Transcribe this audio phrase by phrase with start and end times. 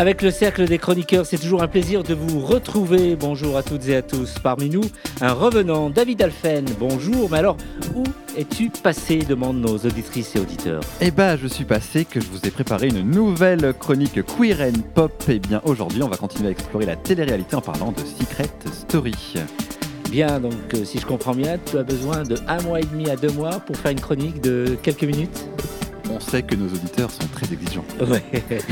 [0.00, 3.16] Avec le cercle des chroniqueurs, c'est toujours un plaisir de vous retrouver.
[3.16, 4.36] Bonjour à toutes et à tous.
[4.42, 4.80] Parmi nous,
[5.20, 6.64] un revenant, David Alphen.
[6.78, 7.28] Bonjour.
[7.30, 7.58] Mais alors,
[7.94, 10.80] où es-tu passé demandent nos auditrices et auditeurs.
[11.02, 14.80] Eh ben, je suis passé que je vous ai préparé une nouvelle chronique queer and
[14.94, 15.12] pop.
[15.28, 19.34] Et bien, aujourd'hui, on va continuer à explorer la télé-réalité en parlant de Secret Story.
[20.10, 23.10] Bien, donc euh, si je comprends bien, tu as besoin de un mois et demi
[23.10, 25.46] à deux mois pour faire une chronique de quelques minutes?
[26.10, 27.84] On sait que nos auditeurs sont très exigeants.
[28.00, 28.22] Ouais,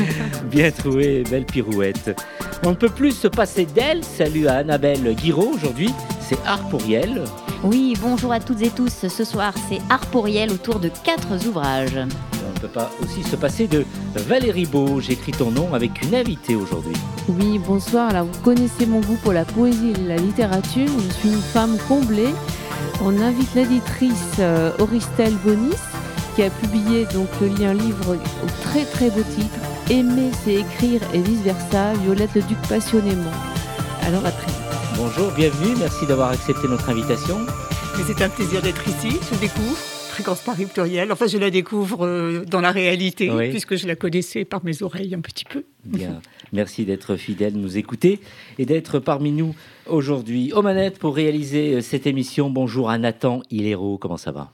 [0.50, 2.18] bien trouvé, belle pirouette.
[2.64, 4.02] On ne peut plus se passer d'elle.
[4.04, 5.90] Salut à Annabelle Guiraud aujourd'hui.
[6.20, 7.22] C'est Arporiel.
[7.62, 9.06] Oui, bonjour à toutes et tous.
[9.08, 11.96] Ce soir, c'est Arporiel autour de quatre ouvrages.
[11.96, 15.00] On ne peut pas aussi se passer de Valérie Beau.
[15.00, 16.96] J'écris ton nom avec une invitée aujourd'hui.
[17.28, 18.10] Oui, bonsoir.
[18.10, 20.88] Alors, vous connaissez mon goût pour la poésie et la littérature.
[20.88, 22.34] Je suis une femme comblée.
[23.02, 25.76] On invite l'éditrice euh, Auristel Bonis
[26.38, 29.58] qui a publié donc le lien livre au très très beau titre
[29.90, 33.32] Aimer c'est écrire et vice versa Violette le Duc passionnément.
[34.02, 34.60] Alors à très vite.
[34.96, 37.38] Bonjour, bienvenue, merci d'avoir accepté notre invitation.
[38.06, 41.10] C'est un plaisir d'être ici, je découvre Fréquence Paris pluriel.
[41.10, 45.16] Enfin, je la découvre euh, dans la réalité, puisque je la connaissais par mes oreilles
[45.16, 45.64] un petit peu.
[45.84, 46.20] Bien,
[46.52, 48.20] merci d'être fidèle, nous écouter
[48.60, 50.52] et d'être parmi nous aujourd'hui.
[50.52, 54.52] Aux manettes pour réaliser euh, cette émission, bonjour à Nathan Hilero, comment ça va?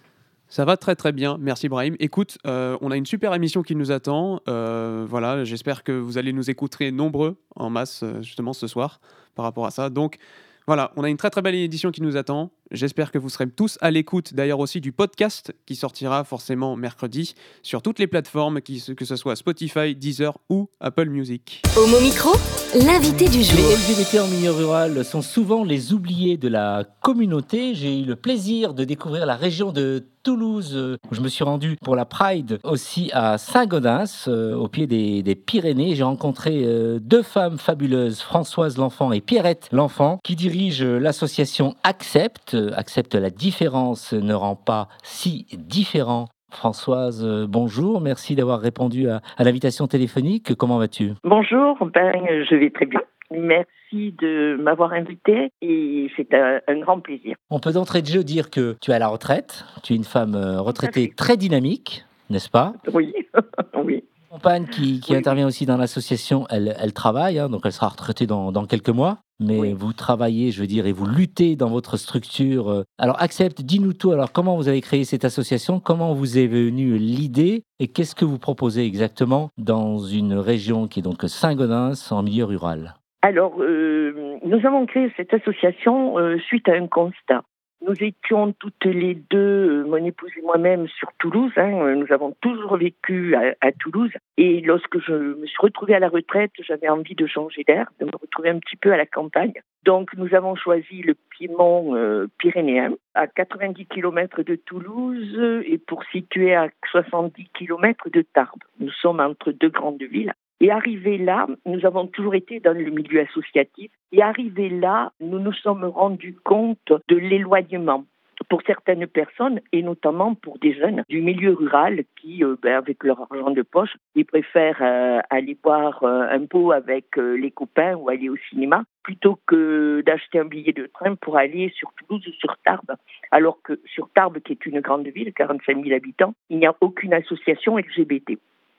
[0.48, 1.96] Ça va très très bien, merci Brahim.
[1.98, 4.40] Écoute, euh, on a une super émission qui nous attend.
[4.48, 9.00] Euh, voilà, j'espère que vous allez nous écouter nombreux en masse euh, justement ce soir
[9.34, 9.90] par rapport à ça.
[9.90, 10.18] Donc
[10.66, 12.50] voilà, on a une très très belle édition qui nous attend.
[12.70, 17.34] J'espère que vous serez tous à l'écoute d'ailleurs aussi du podcast qui sortira forcément mercredi
[17.62, 21.62] sur toutes les plateformes, que ce soit Spotify, Deezer ou Apple Music.
[21.76, 22.30] Homo Micro,
[22.74, 23.56] l'invité du jour.
[23.56, 27.74] Les LGBT en milieu rural sont souvent les oubliés de la communauté.
[27.74, 31.76] J'ai eu le plaisir de découvrir la région de Toulouse, où je me suis rendu
[31.82, 35.94] pour la Pride, aussi à Saint-Gaudens, euh, au pied des, Pyrénées.
[35.94, 42.53] J'ai rencontré euh, deux femmes fabuleuses, Françoise L'Enfant et Pierrette L'Enfant, qui dirigent l'association Accept.
[42.54, 46.28] Accepte la différence ne rend pas si différent.
[46.50, 50.54] Françoise, euh, bonjour, merci d'avoir répondu à, l'invitation téléphonique.
[50.54, 51.12] Comment vas-tu?
[51.24, 52.12] Bonjour, ben,
[52.48, 53.00] je vais très bien.
[53.32, 57.34] Merci de m'avoir invité et c'est un, grand plaisir.
[57.50, 60.04] On peut d'entrée de jeu dire que tu es à la retraite, tu es une
[60.04, 62.74] femme euh, retraitée très dynamique, n'est-ce pas?
[62.92, 63.12] Oui,
[63.84, 64.04] oui.
[64.30, 68.26] Compagne qui, qui intervient aussi dans l'association, elle, elle travaille, hein, donc elle sera retraitée
[68.26, 69.18] dans, dans quelques mois.
[69.40, 72.68] Mais vous travaillez, je veux dire, et vous luttez dans votre structure.
[72.68, 72.82] Euh.
[72.98, 74.12] Alors, accepte, dis-nous tout.
[74.12, 75.80] Alors, comment vous avez créé cette association?
[75.80, 77.64] Comment vous est venue l'idée?
[77.80, 82.44] Et qu'est-ce que vous proposez exactement dans une région qui est donc Saint-Gaudens, en milieu
[82.44, 82.94] rural?
[83.22, 87.42] Alors, euh, nous avons créé cette association euh, suite à un constat.
[87.86, 91.52] Nous étions toutes les deux, euh, mon épouse et moi-même, sur Toulouse.
[91.56, 91.94] Hein.
[91.96, 94.10] Nous avons toujours vécu à, Toulouse.
[94.38, 98.06] Et lorsque je me suis retrouvée à la retraite, j'avais envie de changer d'air, de
[98.06, 99.52] me retrouver un petit peu à la campagne.
[99.84, 101.94] Donc nous avons choisi le Piémont
[102.38, 108.64] pyrénéen, à 90 km de Toulouse et pour situer à 70 km de Tarbes.
[108.80, 110.32] Nous sommes entre deux grandes villes.
[110.60, 115.38] Et arrivé là, nous avons toujours été dans le milieu associatif, et arrivé là, nous
[115.38, 118.04] nous sommes rendus compte de l'éloignement
[118.48, 123.04] pour certaines personnes et notamment pour des jeunes du milieu rural qui, euh, ben, avec
[123.04, 127.94] leur argent de poche, ils préfèrent euh, aller boire euh, un pot avec les copains
[127.94, 132.26] ou aller au cinéma plutôt que d'acheter un billet de train pour aller sur Toulouse
[132.26, 132.96] ou sur Tarbes.
[133.30, 136.74] Alors que sur Tarbes, qui est une grande ville, 45 000 habitants, il n'y a
[136.80, 138.38] aucune association LGBT.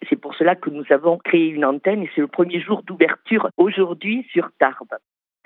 [0.10, 3.50] C'est pour cela que nous avons créé une antenne et c'est le premier jour d'ouverture
[3.58, 4.98] aujourd'hui sur Tarbes.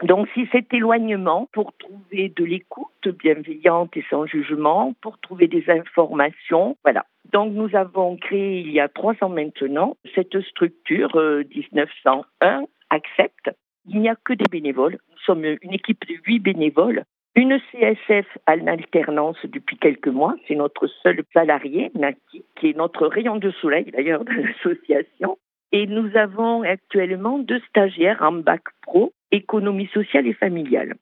[0.04, 5.70] Donc, si cet éloignement pour trouver de l'écoute bienveillante et sans jugement, pour trouver des
[5.70, 7.06] informations, voilà.
[7.34, 13.52] Donc, nous avons créé il y a trois ans maintenant cette structure 1901 euh, Accepte.
[13.88, 15.00] Il n'y a que des bénévoles.
[15.12, 17.04] Nous sommes une équipe de huit bénévoles
[17.36, 23.08] une CSF à l'alternance depuis quelques mois, c'est notre seul salarié, Naki, qui est notre
[23.08, 25.38] rayon de soleil d'ailleurs de l'association.
[25.72, 30.96] Et nous avons actuellement deux stagiaires en bac pro, économie sociale et familiale.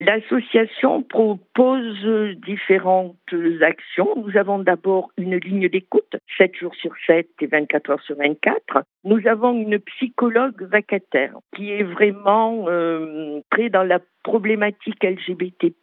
[0.00, 2.06] L'association propose
[2.46, 3.16] différentes
[3.62, 4.14] actions.
[4.16, 8.84] Nous avons d'abord une ligne d'écoute, 7 jours sur 7 et 24 heures sur 24.
[9.02, 15.74] Nous avons une psychologue vacataire qui est vraiment euh, très dans la problématique LGBT+.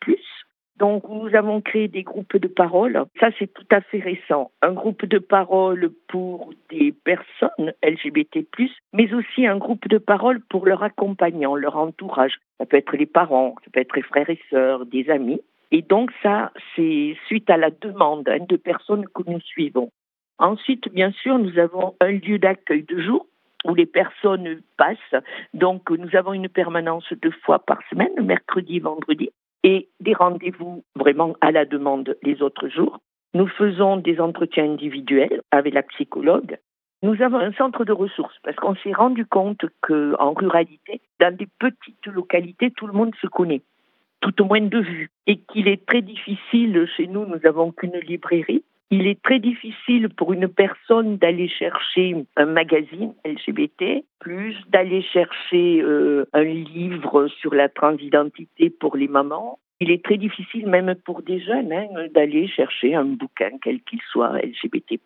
[0.78, 3.06] Donc, nous avons créé des groupes de parole.
[3.20, 4.52] Ça, c'est tout à fait récent.
[4.62, 8.46] Un groupe de parole pour des personnes LGBT+,
[8.94, 12.34] mais aussi un groupe de parole pour leurs accompagnants, leur entourage.
[12.58, 15.42] Ça peut être les parents, ça peut être les frères et sœurs, des amis.
[15.72, 19.92] Et donc, ça, c'est suite à la demande hein, de personnes que nous suivons.
[20.40, 23.26] Ensuite, bien sûr, nous avons un lieu d'accueil de jour
[23.64, 25.24] où les personnes passent.
[25.54, 29.30] Donc, nous avons une permanence deux fois par semaine, mercredi et vendredi,
[29.66, 33.00] et des rendez-vous vraiment à la demande les autres jours.
[33.34, 36.60] Nous faisons des entretiens individuels avec la psychologue.
[37.02, 41.48] Nous avons un centre de ressources parce qu'on s'est rendu compte qu'en ruralité, dans des
[41.58, 43.64] petites localités, tout le monde se connaît,
[44.22, 47.98] tout au moins de vue, et qu'il est très difficile, chez nous, nous n'avons qu'une
[47.98, 55.02] librairie, il est très difficile pour une personne d'aller chercher un magazine LGBT, plus d'aller
[55.02, 59.60] chercher euh, un livre sur la transidentité pour les mamans.
[59.80, 64.00] Il est très difficile même pour des jeunes hein, d'aller chercher un bouquin, quel qu'il
[64.12, 65.00] soit, LGBT.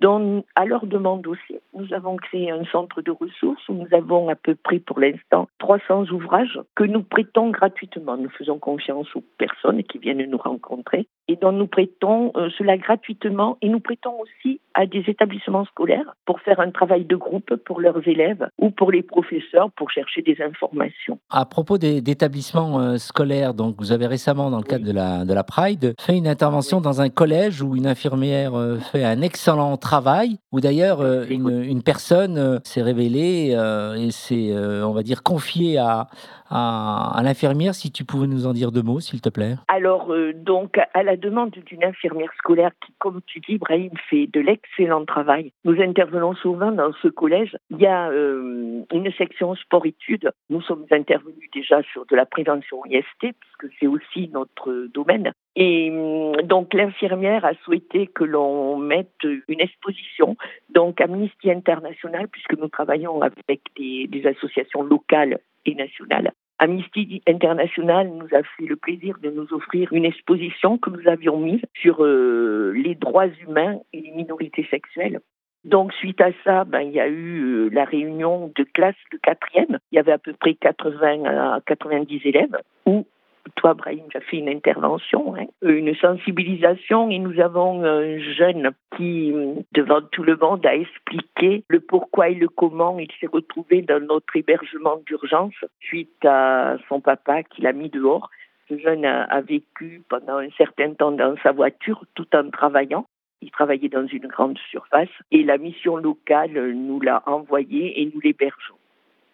[0.00, 4.28] Donc, à leur demande aussi, nous avons créé un centre de ressources où nous avons
[4.28, 8.18] à peu près pour l'instant 300 ouvrages que nous prêtons gratuitement.
[8.18, 12.76] Nous faisons confiance aux personnes qui viennent nous rencontrer et dont nous prêtons euh, cela
[12.76, 17.56] gratuitement et nous prêtons aussi à des établissements scolaires pour faire un travail de groupe
[17.64, 21.18] pour leurs élèves ou pour les professeurs pour chercher des informations.
[21.30, 25.34] À propos d'établissements euh, scolaires, donc vous avez récemment dans le cadre de la de
[25.34, 29.76] la Pride fait une intervention dans un collège où une infirmière euh, fait un excellent
[29.76, 33.56] travail, où d'ailleurs une, une, personne s'est révélée
[33.98, 36.08] et s'est on va dire confiée à
[36.50, 39.56] à, l'infirmière, si tu pouvais nous en dire deux mots, s'il te plaît.
[39.68, 44.26] Alors, euh, donc, à la demande d'une infirmière scolaire qui, comme tu dis, Brahim, fait
[44.26, 47.56] de l'excellent travail, nous intervenons souvent dans ce collège.
[47.70, 50.30] Il y a euh, une section sport-études.
[50.50, 55.32] Nous sommes intervenus déjà sur de la prévention IST, puisque c'est aussi notre domaine.
[55.56, 60.36] Et hum, donc l'infirmière a souhaité que l'on mette une exposition,
[60.70, 66.32] donc Amnesty International, puisque nous travaillons avec des associations locales et nationales.
[66.58, 71.38] Amnesty International nous a fait le plaisir de nous offrir une exposition que nous avions
[71.38, 75.20] mise sur euh, les droits humains et les minorités sexuelles.
[75.64, 79.18] Donc, suite à ça, ben, il y a eu euh, la réunion de classe de
[79.18, 79.78] quatrième.
[79.90, 82.56] Il y avait à peu près 80 à 90 élèves
[82.86, 83.04] où
[83.54, 88.72] toi, Brahim, tu as fait une intervention, hein, une sensibilisation, et nous avons un jeune
[88.96, 89.32] qui,
[89.72, 94.00] devant tout le monde, a expliqué le pourquoi et le comment il s'est retrouvé dans
[94.00, 98.30] notre hébergement d'urgence suite à son papa qui l'a mis dehors.
[98.68, 103.06] Ce jeune a, vécu pendant un certain temps dans sa voiture tout en travaillant.
[103.42, 108.20] Il travaillait dans une grande surface et la mission locale nous l'a envoyé et nous
[108.20, 108.78] l'hébergeons.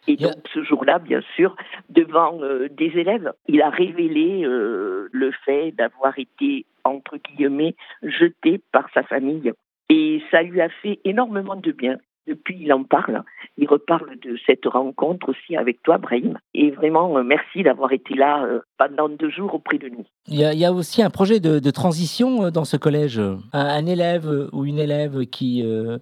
[0.08, 1.54] Et donc ce jour-là, bien sûr,
[1.88, 8.60] devant euh, des élèves, il a révélé euh, le fait d'avoir été, entre guillemets, jeté
[8.72, 9.52] par sa famille.
[9.88, 11.99] Et ça lui a fait énormément de bien.
[12.28, 13.25] Depuis, il en parle.
[13.58, 16.38] Il reparle de cette rencontre aussi avec toi, Brahim.
[16.54, 18.46] Et vraiment, euh, merci d'avoir été là
[18.78, 20.04] pendant deux jours auprès de nous.
[20.28, 23.20] Il y a, aussi un projet de, transition dans ce collège.
[23.52, 25.99] Un, élève ou une élève qui euh,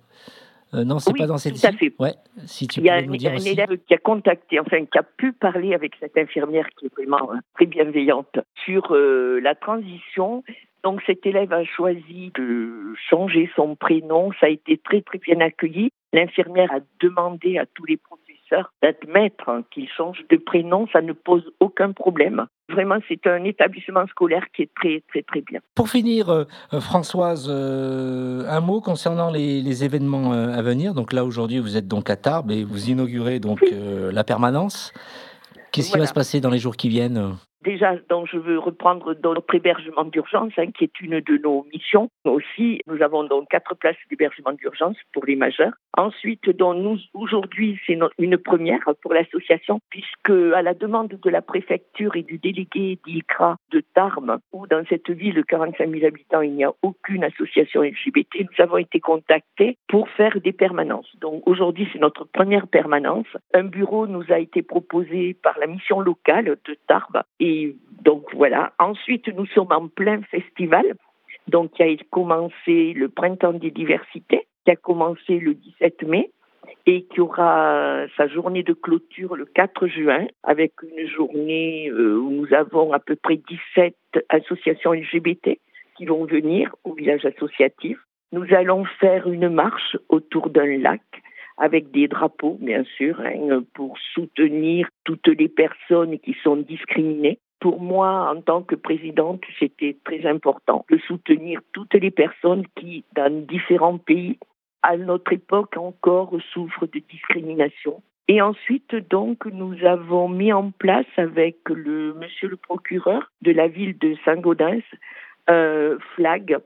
[0.73, 1.93] non, c'est pas dans cette tout à fait.
[1.99, 2.15] Ouais,
[2.47, 5.75] si tu Il y a un, élève qui a contacté, enfin qui a pu parler
[5.75, 10.45] avec cette infirmière qui est vraiment euh, très bienveillante sur euh, la transition.
[10.85, 14.31] Donc cet élève a choisi de changer son prénom.
[14.41, 15.91] Ça a été très très bien accueilli.
[16.13, 18.30] L'infirmière a demandé à tous les professeurs
[18.83, 22.47] d'admettre qu'il change de prénom, ça ne pose aucun problème.
[22.71, 25.61] Vraiment, c'est un établissement scolaire qui est très, très, très bien.
[25.75, 30.95] Pour finir, euh, euh, Françoise, euh, un mot concernant les, événements à venir.
[30.95, 34.93] Donc là, aujourd'hui, vous êtes donc à Tarbes et vous inaugurez donc la permanence.
[35.73, 39.15] Qu'est-ce qui va se passer dans les jours qui viennent Déjà, donc, je veux reprendre
[39.23, 42.09] notre hébergement d'urgence, hein, qui est une de nos missions.
[42.25, 45.75] Aussi, nous avons donc quatre places d'hébergement d'urgence pour les majeurs.
[45.95, 51.43] Ensuite, donc, nous, aujourd'hui, c'est une première pour l'association, puisque à la demande de la
[51.43, 56.41] préfecture et du délégué d'ICRA de Tarbes, où dans cette ville de 45 000 habitants,
[56.41, 61.15] il n'y a aucune association LGBT, nous avons été contactés pour faire des permanences.
[61.21, 63.27] Donc, aujourd'hui, c'est notre première permanence.
[63.53, 67.50] Un bureau nous a été proposé par la mission locale de Tarbes et
[68.03, 68.73] donc voilà.
[68.79, 70.85] Ensuite, nous sommes en plein festival,
[71.49, 76.31] donc qui a commencé le printemps des diversités, qui a commencé le 17 mai
[76.87, 82.31] et qui aura sa journée de clôture le 4 juin avec une journée euh, où
[82.31, 83.95] nous avons à peu près 17
[84.29, 85.59] associations LGBT
[85.97, 87.99] qui vont venir au village associatif.
[88.33, 91.03] Nous allons faire une marche autour d'un lac
[91.61, 97.39] avec des drapeaux, bien sûr, hein, pour soutenir toutes les personnes qui sont discriminées.
[97.61, 103.05] pour moi, en tant que présidente, c'était très important de soutenir toutes les personnes qui,
[103.15, 104.39] dans différents pays,
[104.83, 108.03] à notre époque encore, souffrent de discrimination.
[108.29, 113.69] Et ensuite, donc, nous avons mis en place avec le monsieur le procureur de la
[113.69, 114.89] ville de Saint-Gaudens
[115.49, 116.59] un flag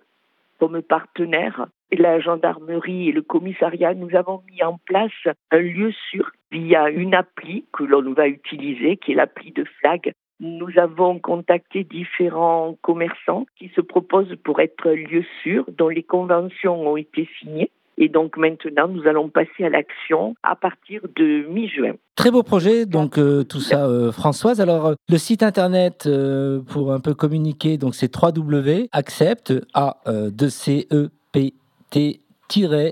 [0.59, 1.67] comme partenaire.
[1.97, 5.13] La gendarmerie et le commissariat, nous avons mis en place
[5.51, 10.13] un lieu sûr via une appli que l'on va utiliser, qui est l'appli de flag.
[10.41, 16.89] Nous avons contacté différents commerçants qui se proposent pour être lieu sûr, dont les conventions
[16.89, 17.71] ont été signées.
[17.97, 21.93] Et donc maintenant, nous allons passer à l'action à partir de mi-juin.
[22.17, 24.61] Très beau projet, donc euh, tout ça, euh, Françoise.
[24.61, 26.09] Alors, euh, le site internet
[26.69, 31.55] pour un peu communiquer, donc c'est www.accept, a 2 c e p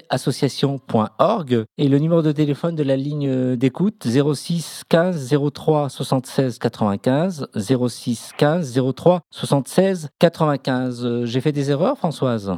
[0.09, 7.49] association.org et le numéro de téléphone de la ligne d'écoute 06 15 03 76 95
[7.55, 11.25] 06 15 03 76 95.
[11.25, 12.57] J'ai fait des erreurs, Françoise?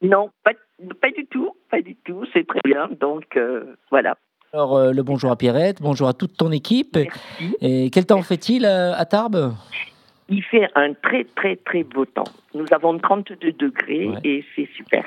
[0.00, 0.52] Non, pas,
[1.00, 2.88] pas du tout pas du tout, c'est très bien.
[3.00, 4.16] Donc euh, voilà.
[4.52, 6.96] Alors euh, le bonjour à Pierrette, bonjour à toute ton équipe.
[6.96, 7.56] Merci.
[7.62, 9.54] Et quel temps fait-il euh, à Tarbes?
[10.32, 12.24] Il fait un très très très beau temps.
[12.54, 15.04] Nous avons 32 degrés et c'est super.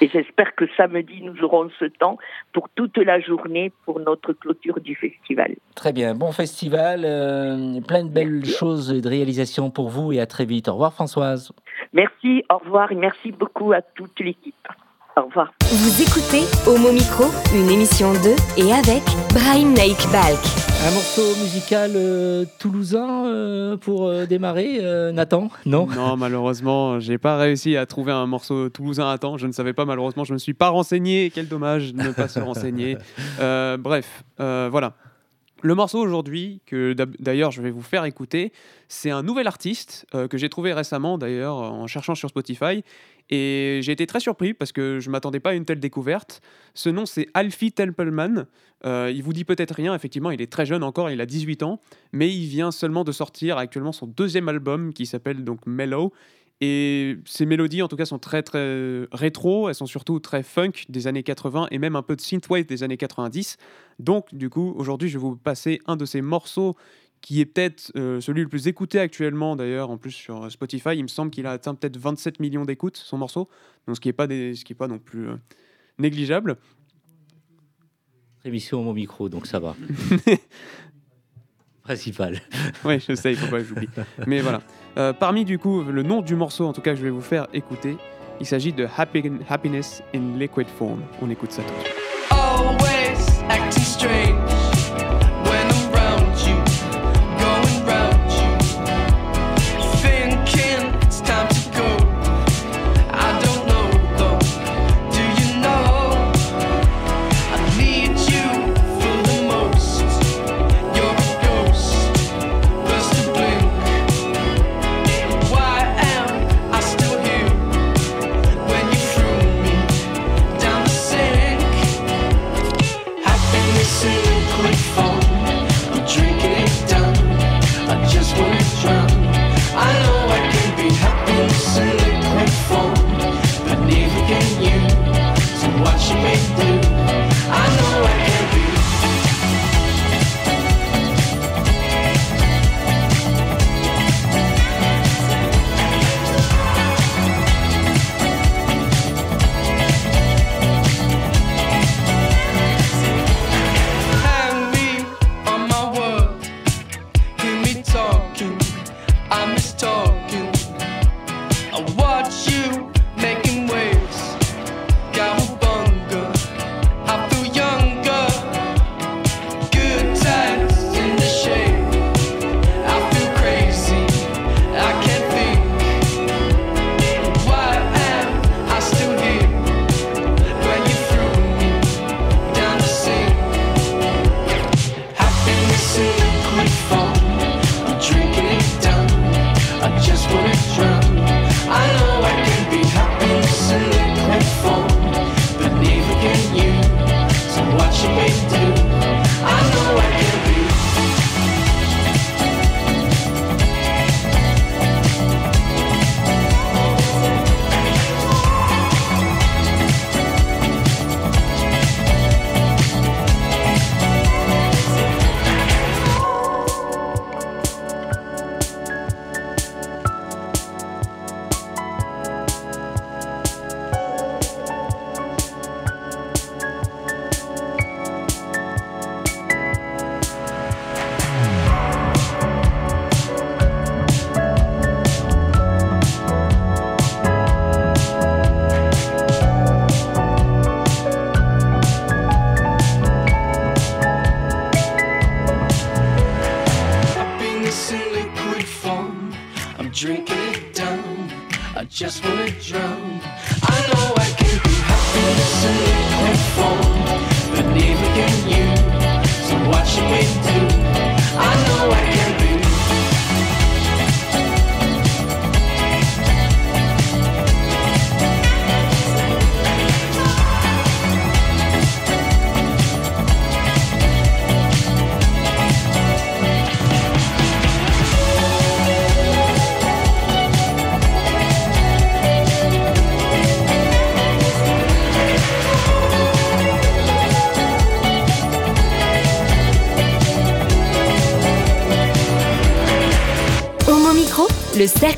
[0.00, 2.18] Et j'espère que samedi, nous aurons ce temps
[2.52, 5.54] pour toute la journée pour notre clôture du festival.
[5.74, 7.00] Très bien, bon festival,
[7.86, 10.68] plein de belles choses et de réalisations pour vous et à très vite.
[10.68, 11.52] Au revoir Françoise.
[11.92, 14.68] Merci, au revoir et merci beaucoup à toute l'équipe.
[15.16, 15.52] Au revoir.
[15.62, 19.02] Vous écoutez Homo Micro, une émission de et avec
[19.34, 20.67] Brahim Naik Balk.
[20.80, 24.80] Un morceau musical euh, toulousain euh, pour euh, démarrer,
[25.12, 25.86] Nathan Non?
[25.86, 29.36] Non, malheureusement, j'ai pas réussi à trouver un morceau toulousain à temps.
[29.36, 31.32] Je ne savais pas, malheureusement, je me suis pas renseigné.
[31.34, 32.96] Quel dommage de ne pas se renseigner.
[33.78, 34.94] bref, voilà.
[35.62, 38.52] Le morceau aujourd'hui, que d'ailleurs je vais vous faire écouter,
[38.86, 42.84] c'est un nouvel artiste que j'ai trouvé récemment d'ailleurs en cherchant sur Spotify.
[43.30, 46.40] Et j'ai été très surpris parce que je ne m'attendais pas à une telle découverte.
[46.74, 48.46] Ce nom, c'est Alfie Templeman.
[48.86, 51.62] Euh, il vous dit peut-être rien, effectivement, il est très jeune encore, il a 18
[51.62, 51.80] ans,
[52.12, 56.12] mais il vient seulement de sortir actuellement son deuxième album qui s'appelle donc Mellow.
[56.60, 60.72] Et ses mélodies, en tout cas, sont très très rétro, elles sont surtout très funk
[60.88, 63.58] des années 80 et même un peu de synthwave des années 90.
[64.00, 66.76] Donc, du coup, aujourd'hui, je vais vous passer un de ces morceaux
[67.20, 70.90] qui est peut-être euh, celui le plus écouté actuellement d'ailleurs, en plus sur Spotify.
[70.94, 73.48] Il me semble qu'il a atteint peut-être 27 millions d'écoutes, son morceau,
[73.86, 75.36] donc ce qui n'est pas, des, ce qui est pas non plus euh,
[75.98, 76.56] négligeable.
[78.44, 79.74] Émission au micro, donc ça va.
[81.82, 82.40] Principal.
[82.84, 83.88] oui, je sais, il faut pas que j'oublie.
[84.26, 84.62] Mais voilà.
[84.96, 87.20] Euh, parmi du coup le nom du morceau, en tout cas, que je vais vous
[87.20, 87.96] faire écouter,
[88.40, 91.02] il s'agit de Happiness in Liquid Form.
[91.20, 91.94] On écoute ça tout de suite.
[92.30, 94.57] Always acting strange.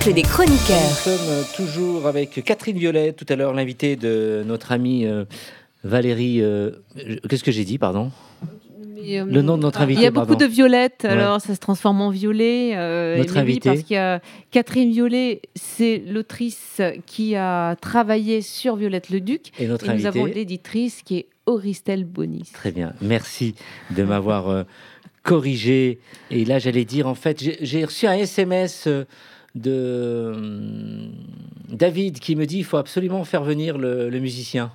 [0.01, 0.79] Cercle des chroniqueurs.
[0.89, 5.25] Nous sommes toujours avec Catherine Violet, tout à l'heure l'invitée de notre amie euh,
[5.85, 6.41] Valérie.
[6.41, 6.71] euh,
[7.29, 8.11] Qu'est-ce que j'ai dit, pardon?
[8.95, 10.01] Mais, euh, Le nom de notre invité.
[10.01, 10.45] Il y a beaucoup pardon.
[10.45, 11.11] de violettes, Ouais.
[11.11, 12.73] alors ça se transforme en violet.
[12.77, 13.69] euh, Notre mais oui, invitée.
[13.71, 19.51] parce qu'il y a Catherine Violet, c'est l'autrice qui a travaillé sur Violette le Duc.
[19.59, 20.09] Et notre Et nous invitée.
[20.09, 22.51] avons l'éditrice qui est Auristel Bonis.
[22.53, 23.55] Très bien, merci
[23.97, 24.63] de m'avoir euh,
[25.23, 25.99] corrigé.
[26.31, 29.05] Et là, j'allais dire, en fait, j'ai- j'ai reçu un SMS euh,
[29.55, 31.13] de hum,
[31.69, 34.73] David qui me dit il faut absolument faire venir le, le musicien.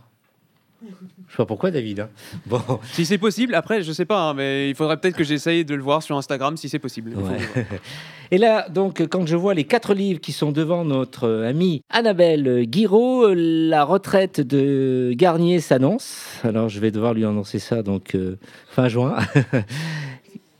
[1.27, 2.01] Je sais pas pourquoi, David.
[2.01, 2.09] hein.
[2.45, 5.65] Bon, Si c'est possible, après, je sais pas, hein, mais il faudrait peut-être que j'essaye
[5.65, 7.13] de le voir sur Instagram si c'est possible.
[7.15, 7.65] Ouais.
[8.31, 11.81] Et là, donc, quand je vois les quatre livres qui sont devant notre euh, amie
[11.89, 16.23] Annabelle Guiraud, euh, la retraite de Garnier s'annonce.
[16.43, 19.17] Alors, je vais devoir lui annoncer ça donc euh, fin juin.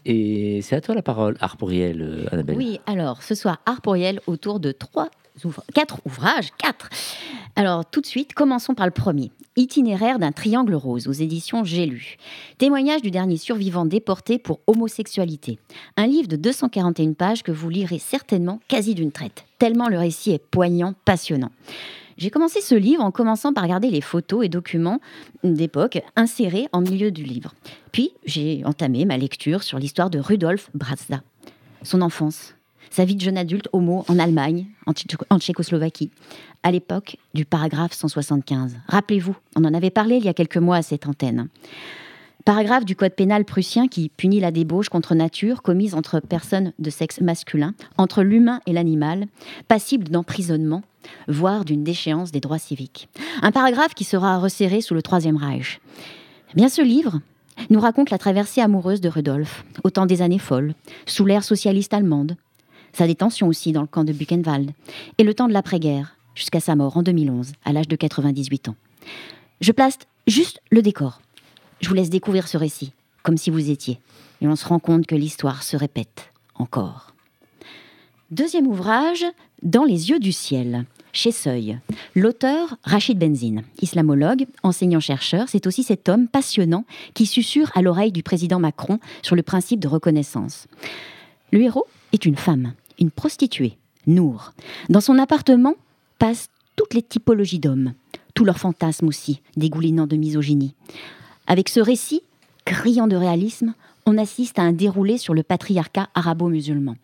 [0.05, 2.57] Et c'est à toi la parole, Arpouriel, euh, Annabelle.
[2.57, 3.81] Oui, alors ce soir, art
[4.27, 5.09] autour de trois
[5.73, 6.89] quatre ouvrages, quatre.
[7.55, 9.31] Alors tout de suite, commençons par le premier.
[9.55, 12.17] Itinéraire d'un triangle rose aux éditions J'ai lu.
[12.57, 15.59] Témoignage du dernier survivant déporté pour homosexualité.
[15.97, 20.31] Un livre de 241 pages que vous lirez certainement quasi d'une traite, tellement le récit
[20.31, 21.51] est poignant, passionnant.
[22.17, 25.01] J'ai commencé ce livre en commençant par regarder les photos et documents
[25.43, 27.53] d'époque insérés en milieu du livre.
[27.91, 31.21] Puis j'ai entamé ma lecture sur l'histoire de Rudolf Brazda,
[31.83, 32.55] son enfance,
[32.89, 34.93] sa vie de jeune adulte homo en Allemagne, en,
[35.29, 36.11] en Tchécoslovaquie,
[36.63, 38.77] à l'époque du paragraphe 175.
[38.87, 41.49] Rappelez-vous, on en avait parlé il y a quelques mois à cette antenne.
[42.45, 46.91] Paragraphe du code pénal prussien qui punit la débauche contre nature commise entre personnes de
[46.91, 49.25] sexe masculin, entre l'humain et l'animal,
[49.67, 50.83] passible d'emprisonnement,
[51.27, 53.09] voire d'une déchéance des droits civiques.
[53.41, 55.81] Un paragraphe qui sera resserré sous le Troisième Reich.
[56.51, 57.19] Eh Bien ce livre
[57.71, 60.75] nous raconte la traversée amoureuse de Rudolf, au temps des années folles,
[61.07, 62.37] sous l'ère socialiste allemande,
[62.93, 64.69] sa détention aussi dans le camp de Buchenwald,
[65.17, 68.75] et le temps de l'après-guerre, jusqu'à sa mort en 2011, à l'âge de 98 ans.
[69.61, 71.21] Je place juste le décor.
[71.81, 72.91] Je vous laisse découvrir ce récit,
[73.23, 73.99] comme si vous étiez,
[74.41, 77.13] et on se rend compte que l'histoire se répète encore.
[78.31, 79.25] Deuxième ouvrage,
[79.63, 80.85] Dans les yeux du ciel,
[81.15, 81.79] chez Seuil.
[82.13, 88.21] L'auteur, Rachid Benzine, islamologue, enseignant-chercheur, c'est aussi cet homme passionnant qui susurre à l'oreille du
[88.21, 90.67] président Macron sur le principe de reconnaissance.
[91.51, 94.53] Le héros est une femme, une prostituée, Nour.
[94.89, 95.73] Dans son appartement
[96.19, 97.93] passent toutes les typologies d'hommes,
[98.35, 100.75] tous leurs fantasmes aussi, dégoulinant de misogynie.
[101.47, 102.21] Avec ce récit,
[102.65, 103.73] criant de réalisme,
[104.05, 106.95] on assiste à un déroulé sur le patriarcat arabo-musulman.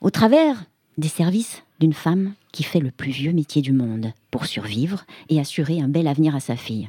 [0.00, 0.64] Au travers
[0.98, 5.40] des services d'une femme qui fait le plus vieux métier du monde pour survivre et
[5.40, 6.88] assurer un bel avenir à sa fille.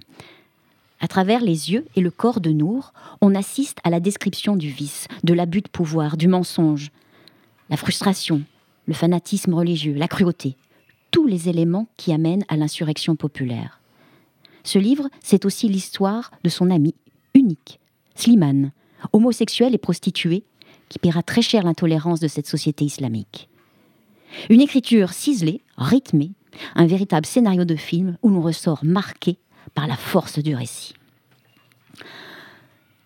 [1.02, 4.70] À travers les yeux et le corps de Nour, on assiste à la description du
[4.70, 6.92] vice, de l'abus de pouvoir, du mensonge,
[7.70, 8.42] la frustration,
[8.86, 10.56] le fanatisme religieux, la cruauté,
[11.12, 13.80] tous les éléments qui amènent à l'insurrection populaire.
[14.66, 16.96] Ce livre, c'est aussi l'histoire de son ami
[17.36, 17.80] unique,
[18.16, 18.72] Slimane,
[19.14, 20.44] homosexuel et prostitué,
[20.90, 23.48] qui paiera très cher l'intolérance de cette société islamique.
[24.50, 26.32] Une écriture ciselée, rythmée,
[26.74, 29.38] un véritable scénario de film où l'on ressort marqué
[29.76, 30.96] par la force du récit.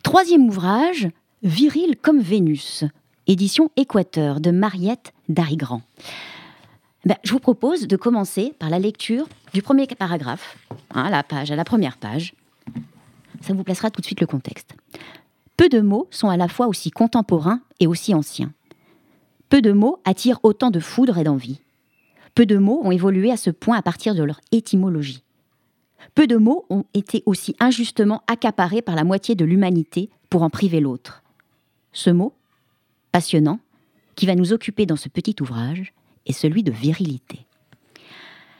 [0.01, 1.09] Troisième ouvrage,
[1.43, 2.85] Viril comme Vénus,
[3.27, 5.81] édition Équateur de Mariette Darigrand.
[7.05, 10.57] Ben, je vous propose de commencer par la lecture du premier paragraphe,
[10.93, 12.33] hein, à la page, à la première page.
[13.41, 14.75] Ça vous placera tout de suite le contexte.
[15.55, 18.51] Peu de mots sont à la fois aussi contemporains et aussi anciens.
[19.47, 21.61] Peu de mots attirent autant de foudre et d'envie.
[22.35, 25.23] Peu de mots ont évolué à ce point à partir de leur étymologie.
[26.15, 30.49] Peu de mots ont été aussi injustement accaparés par la moitié de l'humanité pour en
[30.49, 31.23] priver l'autre.
[31.93, 32.33] Ce mot,
[33.11, 33.59] passionnant,
[34.15, 35.93] qui va nous occuper dans ce petit ouvrage,
[36.29, 37.45] est celui de virilité.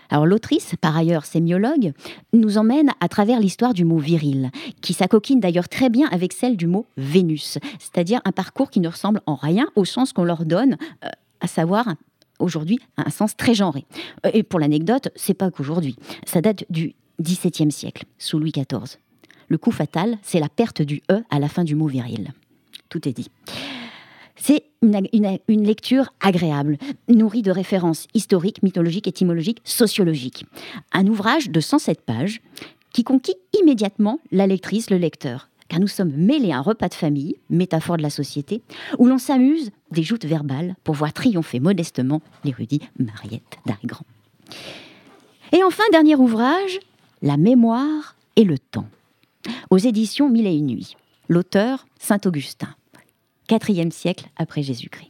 [0.10, 1.93] Alors l'autrice, par ailleurs sémiologue,
[2.34, 4.49] nous emmène à travers l'histoire du mot viril,
[4.82, 8.89] qui s'acoquine d'ailleurs très bien avec celle du mot Vénus, c'est-à-dire un parcours qui ne
[8.89, 11.10] ressemble en rien au sens qu'on leur donne, euh,
[11.41, 11.93] à savoir
[12.39, 13.86] aujourd'hui un sens très genré.
[14.25, 15.95] Euh, Et pour l'anecdote, c'est pas qu'aujourd'hui.
[16.25, 18.97] Ça date du XVIIe siècle, sous Louis XIV.
[19.47, 22.34] Le coup fatal, c'est la perte du E à la fin du mot viril.
[22.88, 23.29] Tout est dit.
[24.36, 30.45] C'est une, lecture agréable, nourrie de références historiques, mythologiques, étymologiques, sociologiques.
[30.93, 32.41] Un ouvrage de 107 pages
[32.93, 35.49] qui conquit immédiatement la lectrice, le lecteur.
[35.67, 38.63] Car nous sommes mêlés à un repas de famille, métaphore de la société,
[38.97, 44.05] où l'on s'amuse des joutes verbales pour voir triompher modestement l'érudit Mariette d'Arigrand.
[45.51, 46.79] Et enfin, dernier ouvrage,
[47.21, 48.87] La mémoire et le temps,
[49.69, 50.95] aux éditions Mille et une nuits.
[51.27, 52.73] L'auteur, Saint Augustin,
[53.49, 55.09] 4e siècle après Jésus-Christ.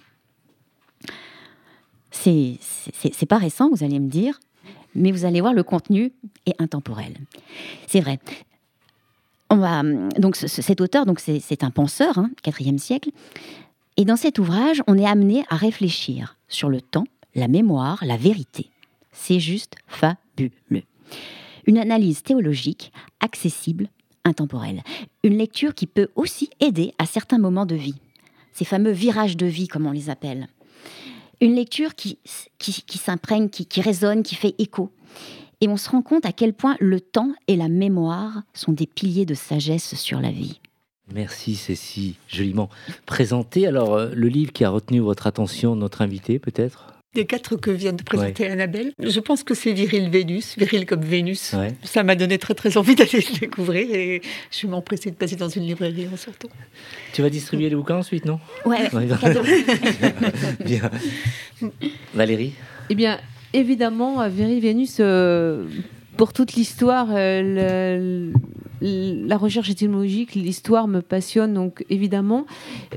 [2.11, 4.39] C'est pas récent, vous allez me dire,
[4.95, 6.11] mais vous allez voir, le contenu
[6.45, 7.13] est intemporel.
[7.87, 8.19] C'est vrai.
[9.49, 9.83] On va,
[10.17, 13.09] donc ce- ce- cet auteur, c'est un penseur, hein, 4e siècle,
[13.97, 18.17] et dans cet ouvrage, on est amené à réfléchir sur le temps, la mémoire, la
[18.17, 18.69] vérité.
[19.11, 20.83] C'est juste fabuleux.
[21.65, 23.89] Une analyse théologique accessible,
[24.23, 24.81] intemporelle.
[25.23, 27.95] Une lecture qui peut aussi aider à certains moments de vie.
[28.53, 30.47] Ces fameux virages de vie, comme on les appelle.
[31.41, 32.19] Une lecture qui,
[32.57, 34.91] qui, qui s'imprègne, qui, qui résonne, qui fait écho.
[35.61, 38.87] Et on se rend compte à quel point le temps et la mémoire sont des
[38.87, 40.59] piliers de sagesse sur la vie.
[41.13, 42.69] Merci, c'est si joliment
[43.05, 43.67] présenté.
[43.67, 46.98] Alors, euh, le livre qui a retenu votre attention, notre invité, peut-être?
[47.15, 51.01] Des quatre que vient de présenter Annabelle, je pense que c'est Viril Vénus, Viril comme
[51.01, 51.53] Vénus.
[51.53, 51.73] Ouais.
[51.83, 55.35] Ça m'a donné très très envie d'aller le découvrir et je vais m'empresser de passer
[55.35, 56.49] dans une librairie en sortant.
[57.13, 58.39] Tu vas distribuer les bouquins ensuite, non?
[58.63, 58.89] Ouais.
[60.63, 60.91] Bien.
[62.13, 62.53] Valérie?
[62.91, 63.19] Eh bien,
[63.53, 65.65] évidemment, euh, Véry Vénus, euh,
[66.19, 68.29] pour toute l'histoire, euh,
[68.81, 72.45] la recherche étymologique, l'histoire me passionne, donc évidemment.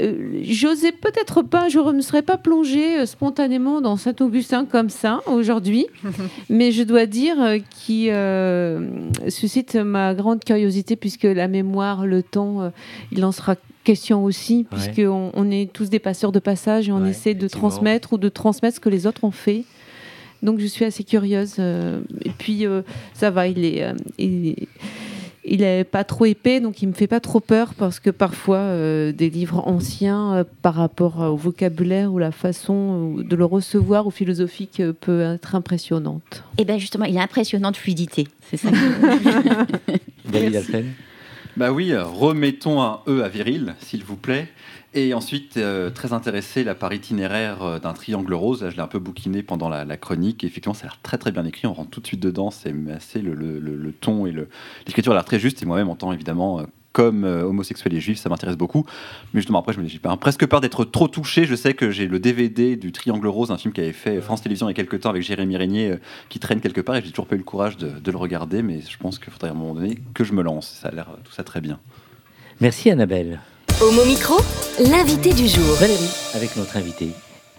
[0.01, 4.89] Euh, J'osais peut-être pas, je ne me serais pas plongée euh, spontanément dans Saint-Augustin comme
[4.91, 5.87] ça aujourd'hui,
[6.51, 7.37] mais je dois dire
[7.71, 8.89] qu'il euh,
[9.29, 12.73] suscite ma grande curiosité puisque la mémoire, le temps,
[13.13, 13.55] il en sera
[13.85, 14.79] question aussi, Ouais.
[14.79, 18.19] puisqu'on on est tous des passeurs de passage et on Ouais, essaie de transmettre ou
[18.19, 19.63] de transmettre ce que les autres ont fait.
[20.43, 21.57] Donc je suis assez curieuse.
[21.59, 22.83] euh, et puis euh,
[23.15, 24.57] ça va, il est, euh, il,
[25.45, 28.59] il est pas trop épais, donc il me fait pas trop peur parce que parfois
[28.59, 33.45] euh, des livres anciens euh, par rapport au vocabulaire ou la façon euh, de le
[33.45, 36.45] recevoir ou philosophique euh, peut être impressionnante.
[36.59, 38.29] Et bien justement, il a impressionnante fluidité.
[38.51, 38.69] C'est ça.
[40.35, 40.87] Alphen
[41.57, 44.49] Bah oui, remettons un E à viril, s'il vous plaît.
[44.95, 48.63] Et ensuite, euh, très intéressé là, par itinéraire euh, d'un triangle rose.
[48.63, 50.45] Là, je l'ai un peu bouquiné pendant la, la chronique.
[50.45, 51.67] Et effectivement, ça a l'air très très bien écrit.
[51.67, 52.51] On rentre tout de suite dedans.
[52.51, 54.35] C'est assez le, ton et
[54.87, 55.63] l'écriture a l'air très juste.
[55.63, 58.85] Et moi-même, en tant évidemment, euh, comme homosexuel et juif, ça m'intéresse beaucoup.
[59.33, 61.47] Mais justement, après, je me dis, j'ai pas- presque peur d'être trop touché.
[61.47, 64.43] Je sais que j'ai le DVD du Triangle Rose, un film qui avait fait France
[64.43, 65.95] Télévisions il y a quelques temps avec Jérémy Régnier,
[66.29, 66.97] qui traîne quelque part.
[66.97, 68.61] Et j'ai toujours pas eu le courage de, de le regarder.
[68.61, 70.69] Mais je pense qu'il faudrait à un moment donné que je me lance.
[70.83, 71.81] Ça a l'air tout ça très bien.
[72.61, 73.41] Merci Annabelle.
[73.81, 74.37] Homo Micro,
[74.91, 75.75] l'invité du jour.
[75.81, 77.09] Valérie, avec notre invité.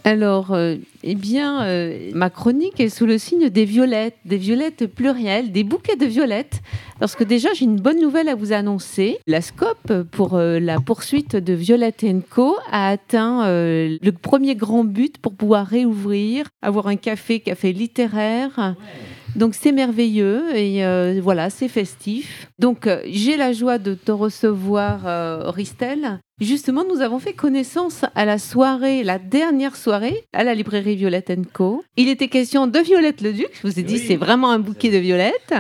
[0.04, 4.88] Alors, euh, eh bien, euh, ma chronique est sous le signe des violettes, des violettes
[4.88, 6.62] plurielles, des bouquets de violettes.
[7.00, 9.18] Parce que déjà, j'ai une bonne nouvelle à vous annoncer.
[9.28, 14.84] La SCOP, pour euh, la poursuite de Violette Co, a atteint euh, le premier grand
[14.84, 18.76] but pour pouvoir réouvrir, avoir un café, café littéraire.
[19.36, 22.48] Donc c'est merveilleux et euh, voilà, c'est festif.
[22.60, 26.20] Donc euh, j'ai la joie de te recevoir, euh, Ristel.
[26.40, 31.32] Justement, nous avons fait connaissance à la soirée, la dernière soirée, à la librairie Violette
[31.52, 31.84] Co.
[31.98, 33.50] Il était question de Violette le Duc.
[33.54, 35.54] Je vous ai dit, c'est vraiment un bouquet de violettes.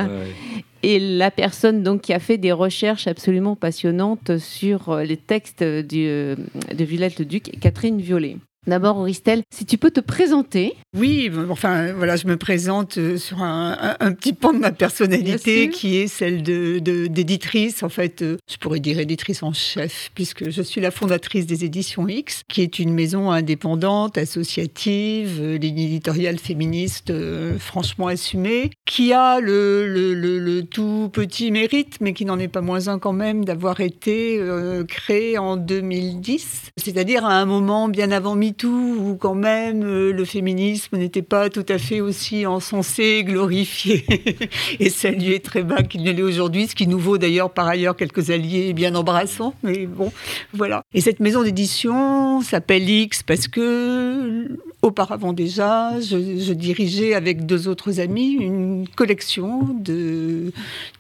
[0.82, 6.06] Et la personne donc qui a fait des recherches absolument passionnantes sur les textes du,
[6.06, 8.38] de Violette le Duc, Catherine Violet.
[8.68, 10.74] D'abord, Auristel, si tu peux te présenter.
[10.98, 13.76] Oui, enfin voilà, je me présente euh, sur un,
[14.14, 17.84] petit pan de ma personnalité qui est celle de de- d'éditrice.
[17.84, 21.66] en fait, euh, je pourrais dire éditrice en chef, puisque je suis la fondatrice des
[21.66, 28.70] Éditions X, qui est une maison indépendante, associative, euh, ligne éditoriale féministe euh, franchement assumée,
[28.86, 32.88] qui a le, le- le- le tout petit mérite, mais qui n'en est pas moins
[32.88, 38.36] un quand même, d'avoir été euh, créée en 2010, c'est-à-dire à un moment bien avant
[38.54, 44.06] MeToo, où quand même euh, le féminisme n'était pas tout à fait aussi encensé, glorifié
[44.80, 47.96] et salué très bas qu'il ne l'est aujourd'hui, ce qui nous vaut d'ailleurs par ailleurs
[47.96, 50.12] quelques alliés bien embrassants, mais bon,
[50.54, 50.84] voilà.
[50.94, 54.48] Et cette maison d'édition s'appelle X parce que
[54.84, 60.52] auparavant déjà, je, dirigeais avec deux autres amis une collection de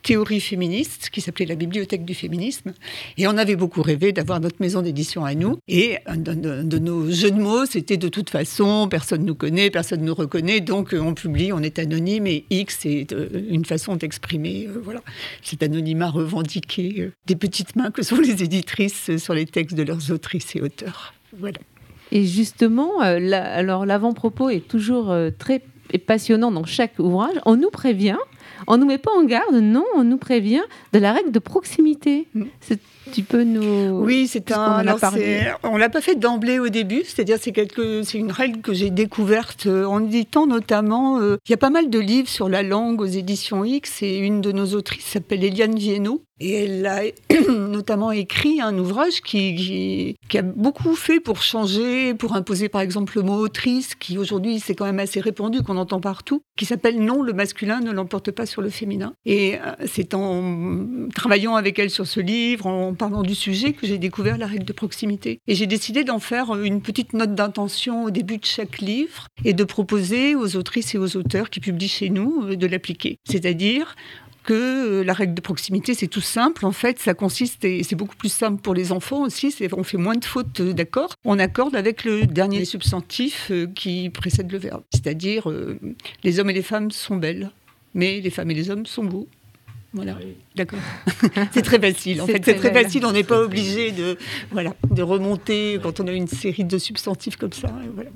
[0.02, 2.74] théories féministes qui s'appelait la Bibliothèque du féminisme.
[3.18, 5.58] Et on avait beaucoup rêvé d'avoir notre maison d'édition à nous.
[5.68, 10.02] Et un de, nos jeux de mots, c'était de toute façon, personne nous connaît, personne
[10.02, 13.98] nous reconnaît, donc euh, on publie, on est anonyme et X c'est euh, une façon
[13.98, 15.02] d'exprimer euh, voilà,
[15.42, 20.12] cet anonymat revendiqué des petites mains que sont les éditrices sur les textes de leurs
[20.12, 21.14] autrices et auteurs.
[21.38, 21.60] Voilà.
[22.16, 25.64] Et justement, euh, la- alors l'avant-propos est toujours euh, très
[26.06, 27.36] passionnant dans chaque ouvrage.
[27.46, 28.18] On nous prévient,
[28.68, 30.62] on nous met pas en garde, non, on nous prévient
[30.94, 32.28] de la règle de proximité.
[32.36, 32.44] Mm.
[32.62, 32.80] C'est-
[33.12, 34.00] Tu peux nous.
[34.00, 34.84] Oui, c'est un.
[35.64, 38.90] on l'a pas fait d'emblée au début, c'est-à-dire c'est quelque, c'est une règle que j'ai
[38.90, 41.20] découverte euh, en éditant notamment.
[41.20, 44.18] euh, Il y a pas mal de livres sur la langue aux éditions X et
[44.18, 47.02] une de nos autrices s'appelle Eliane Viennot et elle a
[47.50, 52.82] notamment écrit un ouvrage qui, qui, qui a beaucoup fait pour changer, pour imposer par
[52.82, 56.66] exemple le mot autrice, qui aujourd'hui c'est quand même assez répandu, qu'on entend partout, qui
[56.66, 59.14] s'appelle Non, le masculin ne l'emporte pas sur le féminin.
[59.26, 63.88] Et euh, c'est en travaillant avec elle sur ce livre, en parlant du sujet, que
[63.88, 65.40] j'ai découvert la règle de proximité.
[65.48, 69.54] Et j'ai décidé d'en faire une petite note d'intention au début de chaque livre et
[69.54, 73.18] de proposer aux autrices et aux auteurs qui publient chez nous euh, de l'appliquer.
[73.26, 73.96] C'est-à-dire
[74.44, 76.66] que euh, la règle de proximité, c'est tout simple.
[76.66, 79.98] En fait, ça consiste, et c'est beaucoup plus simple pour les enfants aussi, on fait
[79.98, 81.14] moins de fautes euh, d'accord.
[81.26, 84.84] On accorde avec le dernier substantif qui précède le verbe.
[84.94, 85.50] C'est-à-dire,
[86.24, 87.52] les hommes et les femmes sont belles,
[87.94, 89.28] mais les femmes et les hommes sont beaux.
[89.94, 90.18] Voilà,
[90.56, 90.80] d'accord.
[91.52, 92.22] c'est très facile.
[92.22, 92.84] En C'est fait, très c'est très belle.
[92.86, 93.06] facile.
[93.06, 94.18] On n'est pas obligé de,
[94.52, 97.68] voilà, de remonter quand on a une série de substantifs comme ça.
[97.94, 98.10] voilà,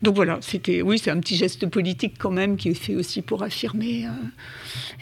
[0.00, 3.20] Donc voilà, c'était, oui, c'est un petit geste politique quand même qui est fait aussi
[3.20, 4.10] pour affirmer euh,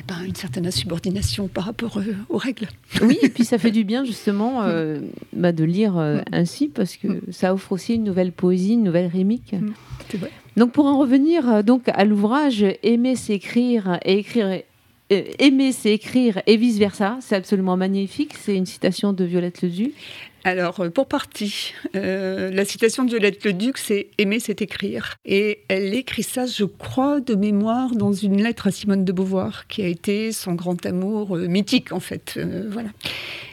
[0.00, 2.66] eh ben, une certaine insubordination par rapport euh, aux règles.
[3.00, 4.98] Oui, et puis ça fait du bien justement euh,
[5.32, 6.22] bah, de lire euh, Mm.
[6.32, 9.52] ainsi parce que ça offre aussi une nouvelle poésie, une nouvelle rémique.
[9.52, 9.72] Mm,
[10.10, 10.32] c'est vrai.
[10.56, 14.62] Donc pour en revenir donc à l'ouvrage Aimer c'est écrire et écrire
[15.10, 18.34] aimer c'est écrire et vice versa, c'est absolument magnifique.
[18.34, 19.94] C'est une citation de Violette Leduc.
[20.48, 25.16] Alors, euh, pour partie, euh, la citation de Violette Leduc, c'est Aimer, c'est écrire.
[25.26, 29.66] Et elle écrit ça, je crois, de mémoire, dans une lettre à Simone de Beauvoir,
[29.66, 32.40] qui a été son grand amour euh, mythique, en fait.
[32.70, 32.88] Voilà.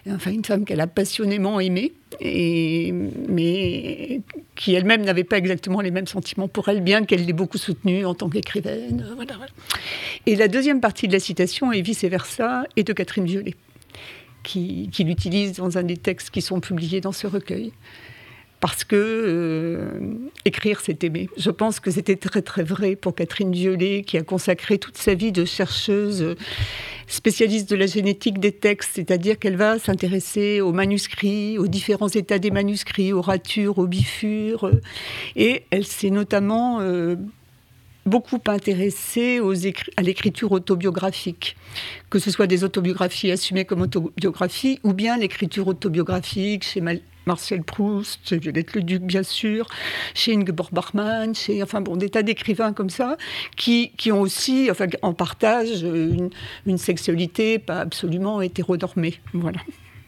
[0.09, 2.93] Enfin, une femme qu'elle a passionnément aimée, et,
[3.27, 4.21] mais
[4.55, 8.05] qui elle-même n'avait pas exactement les mêmes sentiments pour elle, bien qu'elle l'ait beaucoup soutenue
[8.05, 9.05] en tant qu'écrivaine.
[9.17, 9.33] Voilà.
[10.27, 13.55] Et la deuxième partie de la citation, et vice-versa, est de Catherine Violet
[14.45, 17.73] qui, qui l'utilise dans un des textes qui sont publiés dans ce recueil.
[18.61, 19.99] Parce que euh,
[20.45, 21.29] écrire, c'est aimer.
[21.37, 25.13] Je pense que c'était très très vrai pour Catherine Violet, qui a consacré toute sa
[25.13, 26.35] vie de chercheuse euh,
[27.07, 32.39] spécialiste de la génétique des textes, c'est-à-dire qu'elle va s'intéresser aux manuscrits, aux différents états
[32.39, 34.71] des manuscrits, aux ratures, aux bifures,
[35.35, 37.15] et elle s'est notamment euh,
[38.05, 39.55] beaucoup intéressée aux
[39.97, 41.55] à l'écriture autobiographique,
[42.09, 46.81] que ce soit des autobiographies assumées comme autobiographies ou bien l'écriture autobiographique chez
[47.25, 49.67] Marcel Proust, chez Violette Leduc bien sûr,
[50.13, 53.17] chez Ingeborg Bachmann, chez enfin bon des tas d'écrivains comme ça
[53.57, 56.29] qui, qui ont aussi enfin en partage une,
[56.67, 59.15] une sexualité pas absolument hétéronormée.
[59.33, 59.59] Voilà.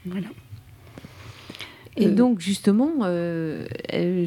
[0.06, 0.28] Voilà.
[1.98, 3.66] Et Euh, donc justement, euh,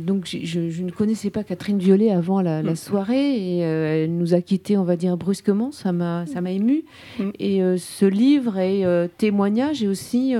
[0.00, 2.76] donc je, ne connaissais pas Catherine Violet avant la, la Mm.
[2.76, 5.72] soirée et euh, elle nous a quittés, on va dire brusquement.
[5.72, 6.85] Ça m'a, ça m'a ému.
[7.18, 7.30] Mm.
[7.38, 8.85] Et ce livre est
[9.18, 10.35] témoignage et aussi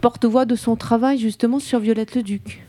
[0.00, 2.63] porte-voix de son travail justement sur Violette Leduc.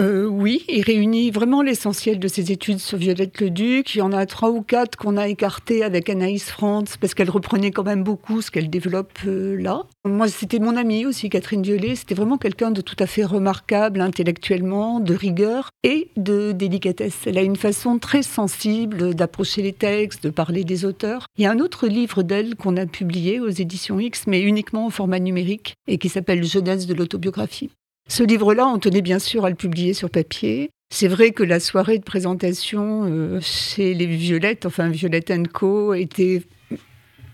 [0.00, 3.96] Euh, oui, il réunit vraiment l'essentiel de ses études sur Violette Leduc.
[3.96, 7.30] Il y en a trois ou quatre qu'on a écartés avec Anaïs Frantz parce qu'elle
[7.30, 9.86] reprenait quand même beaucoup ce qu'elle développe euh, là.
[10.04, 11.96] Moi, c'était mon amie aussi, Catherine Violet.
[11.96, 17.26] C'était vraiment quelqu'un de tout à fait remarquable intellectuellement, de rigueur et de délicatesse.
[17.26, 21.26] Elle a une façon très sensible d'approcher les textes, de parler des auteurs.
[21.36, 24.86] Il y a un autre livre d'elle qu'on a publié aux éditions X, mais uniquement
[24.86, 27.70] au format numérique et qui s'appelle Jeunesse de l'autobiographie.
[28.08, 30.70] Ce livre-là, on tenait bien sûr à le publier sur papier.
[30.90, 36.42] C'est vrai que la soirée de présentation euh, chez les Violettes, enfin Violette Co, était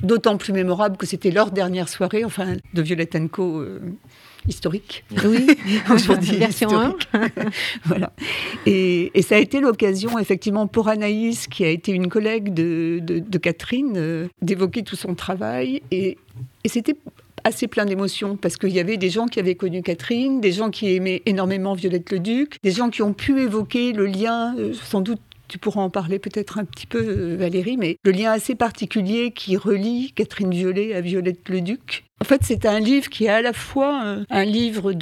[0.03, 3.79] d'autant plus mémorable que c'était leur dernière soirée, enfin de Violette Co euh,
[4.49, 5.05] historique.
[5.25, 5.47] Oui,
[5.91, 6.89] Aujourd'hui, version 1.
[6.99, 7.33] historique.
[7.85, 8.13] voilà.
[8.67, 12.99] Et, et ça a été l'occasion, effectivement, pour Anaïs, qui a été une collègue de,
[13.01, 15.81] de- de Catherine, euh, d'évoquer tout son travail.
[15.93, 16.19] Et,
[16.65, 16.97] et c'était
[17.45, 20.71] assez plein d'émotions, parce qu'il y avait des gens qui avaient connu Catherine, des gens
[20.71, 25.01] qui aimaient énormément Violette Leduc, des gens qui ont pu évoquer le lien, euh, sans
[25.01, 28.55] doute tu pourras en parler peut-être un petit peu, euh, Valérie, mais le lien assez
[28.55, 33.29] particulier qui relie Catherine Violet à Violette Leduc, En fait, c'est un livre qui est
[33.29, 34.95] à la fois euh, un livre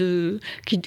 [0.67, 0.81] qui,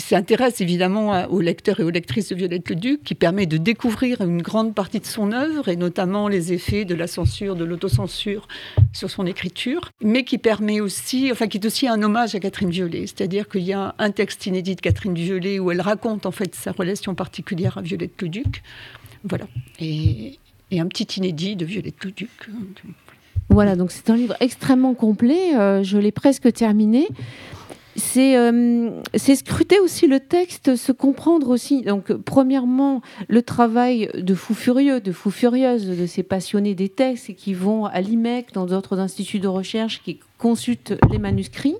[0.00, 4.20] s'intéresse évidemment à- aux lecteurs et aux lectrices de Violette Leduc, qui permet de découvrir
[4.20, 8.46] une grande partie de son œuvre, et notamment les effets de la censure, de l'autocensure
[8.92, 12.70] sur son écriture, mais qui permet aussi, enfin, qui est aussi un hommage à Catherine
[12.70, 13.06] Violet.
[13.06, 16.54] C'est-à-dire qu'il y a un texte inédit de Catherine Violet où elle raconte en fait
[16.54, 18.62] sa relation particulière à Violette Leduc.
[19.24, 19.46] Voilà.
[19.80, 20.38] Et,
[20.70, 22.28] et un petit inédit de Violette Leduc.
[23.50, 25.56] Voilà, donc c'est un livre extrêmement complet.
[25.56, 27.08] euh, je l'ai presque terminé.
[27.96, 31.82] C'est euh, scruter aussi le texte, se comprendre aussi.
[31.82, 37.34] Donc, premièrement, le travail de fous furieux, de fous furieuses, de ces passionnés des textes
[37.34, 41.76] qui vont à l'IMEC, dans d'autres instituts de recherche, qui consultent les manuscrits,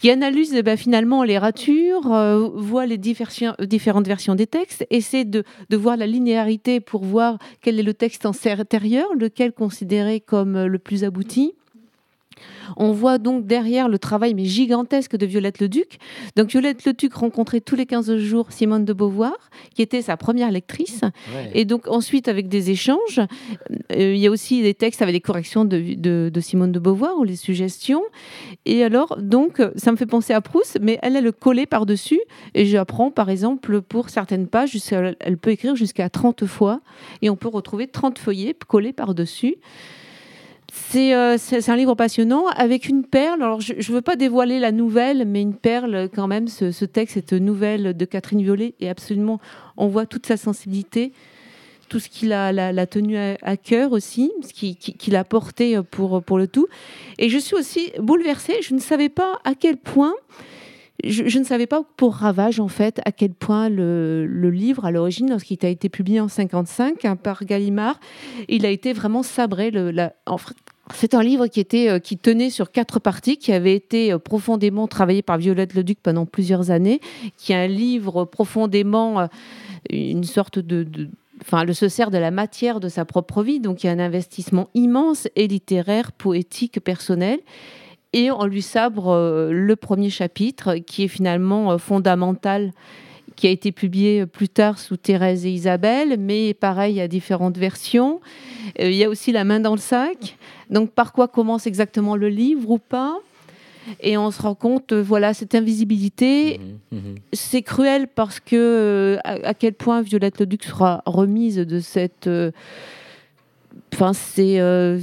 [0.00, 5.24] qui analysent eh ben, finalement les ratures, euh, voient les différentes versions des textes, essaient
[5.24, 10.78] de, voir la linéarité pour voir quel est le texte antérieur, lequel considéré comme le
[10.78, 11.54] plus abouti.
[12.76, 15.98] On voit donc derrière le travail mais gigantesque de Violette Leduc.
[16.36, 19.34] Donc Violette Leduc rencontrait tous les 15 jours Simone de Beauvoir,
[19.74, 21.00] qui était sa première lectrice.
[21.54, 23.20] Et donc ensuite, avec des échanges,
[23.92, 26.78] euh, il y a aussi des textes avec des corrections de, de- de Simone de
[26.78, 28.02] Beauvoir ou les suggestions.
[28.66, 32.20] Et alors, donc, ça me fait penser à Proust, mais elle a le collé par-dessus.
[32.54, 34.76] Et j'apprends, par exemple, pour certaines pages,
[35.20, 36.80] elle peut écrire jusqu'à 30 fois.
[37.22, 39.56] Et on peut retrouver 30 feuillets collés par-dessus.
[40.72, 43.42] C'est euh, c'est- un livre passionnant avec une perle.
[43.42, 46.46] Alors, je ne veux pas dévoiler la nouvelle, mais une perle quand même.
[46.48, 49.40] Ce, texte, cette nouvelle de Catherine Violet, est absolument.
[49.76, 51.12] On voit toute sa sensibilité,
[51.88, 55.78] tout ce qu'il a, l'a, tenu à, cœur aussi, ce qui- qui- qu'il a porté
[55.90, 56.66] pour le tout.
[57.18, 58.56] Et je suis aussi bouleversée.
[58.60, 60.14] Je ne savais pas à quel point.
[61.04, 65.30] Je, ne savais pas pour Ravage, en fait, à quel point le, livre, à l'origine,
[65.30, 68.00] lorsqu'il a été publié en 55 hein, par Gallimard,
[68.48, 69.70] il a été vraiment sabré.
[69.70, 69.92] Le,
[70.94, 74.18] c'est un livre qui, était, euh, qui tenait sur quatre parties, qui avait été euh,
[74.18, 77.00] profondément travaillé par Violette Leduc pendant plusieurs années,
[77.36, 79.26] qui est un livre profondément, euh,
[79.90, 80.82] une sorte de...
[80.82, 81.08] de-
[81.40, 84.00] Enfin, se sert de la matière de sa propre vie, donc il y a un
[84.00, 87.38] investissement immense et littéraire, poétique, personnel.
[88.12, 92.72] Et on lui sabre euh, le premier chapitre, qui est finalement euh, fondamental,
[93.36, 98.20] qui a été publié plus tard sous Thérèse et Isabelle, mais pareil, à différentes versions.
[98.80, 100.36] Euh, il y a aussi La main dans le sac.
[100.70, 103.16] Donc, par quoi commence exactement le livre ou pas?
[104.00, 106.58] Et on se rend compte, euh, voilà, cette invisibilité,
[106.92, 107.14] Mhm, mhm.
[107.32, 112.26] c'est cruel parce que euh, à, à quel point Violette Leduc sera remise de cette.
[112.26, 112.50] euh,
[113.94, 114.60] Enfin, c'est.
[114.60, 114.98] euh,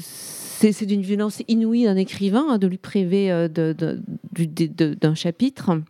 [0.59, 5.81] c'est d'une violence inouïe d'un écrivain hein, de lui priver euh, d'un chapitre.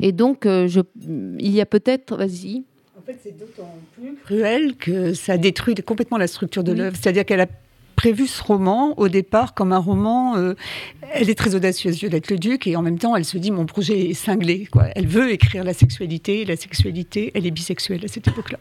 [0.00, 0.80] Et donc, euh, je,
[1.38, 2.16] il y a peut-être.
[2.16, 2.64] Vas-y.
[2.98, 6.78] En fait, c'est d'autant plus cruel que ça détruit complètement la structure de Oui.
[6.78, 6.96] l'œuvre.
[7.00, 7.46] C'est-à-dire qu'elle a
[8.02, 10.36] prévu ce roman au départ comme un roman.
[10.36, 10.54] euh,
[11.14, 14.10] elle est très audacieuse, Violette Leduc, et en même temps, elle se dit mon projet
[14.10, 14.66] est cinglé.
[14.72, 14.86] Quoi.
[14.96, 18.58] Elle veut écrire la sexualité, la sexualité, elle est bisexuelle à cette époque-là.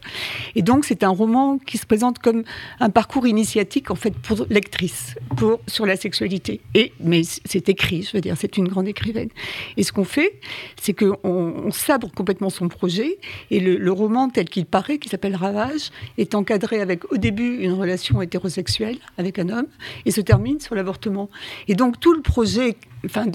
[0.56, 2.44] Et donc, c'est un roman qui se présente comme
[2.80, 6.62] un parcours initiatique en fait pour lectrice, pour sur la sexualité.
[6.76, 9.30] Et mais c'est écrit, je veux dire, c'est une grande écrivaine.
[9.78, 10.34] Et ce qu'on fait,
[10.80, 13.18] c'est qu'on on sabre complètement son projet
[13.50, 17.58] et le, le roman tel qu'il paraît, qui s'appelle Ravage, est encadré avec au début
[17.58, 19.68] une relation hétérosexuelle avec un homme
[20.06, 21.30] et se termine sur l'avortement.
[21.68, 23.26] Et donc tout le projet enfin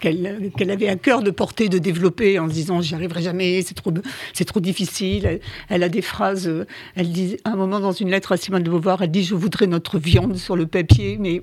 [0.00, 3.60] qu'elle qu'elle avait à cœur de porter, de développer en se disant j'y arriverai jamais,
[3.62, 3.92] c'est trop,
[4.32, 5.40] c'est trop difficile.
[5.68, 8.70] Elle, a des phrases, euh, elle dit un moment dans une lettre à Simone de
[8.70, 11.42] Beauvoir, elle dit je voudrais notre viande sur le papier, mais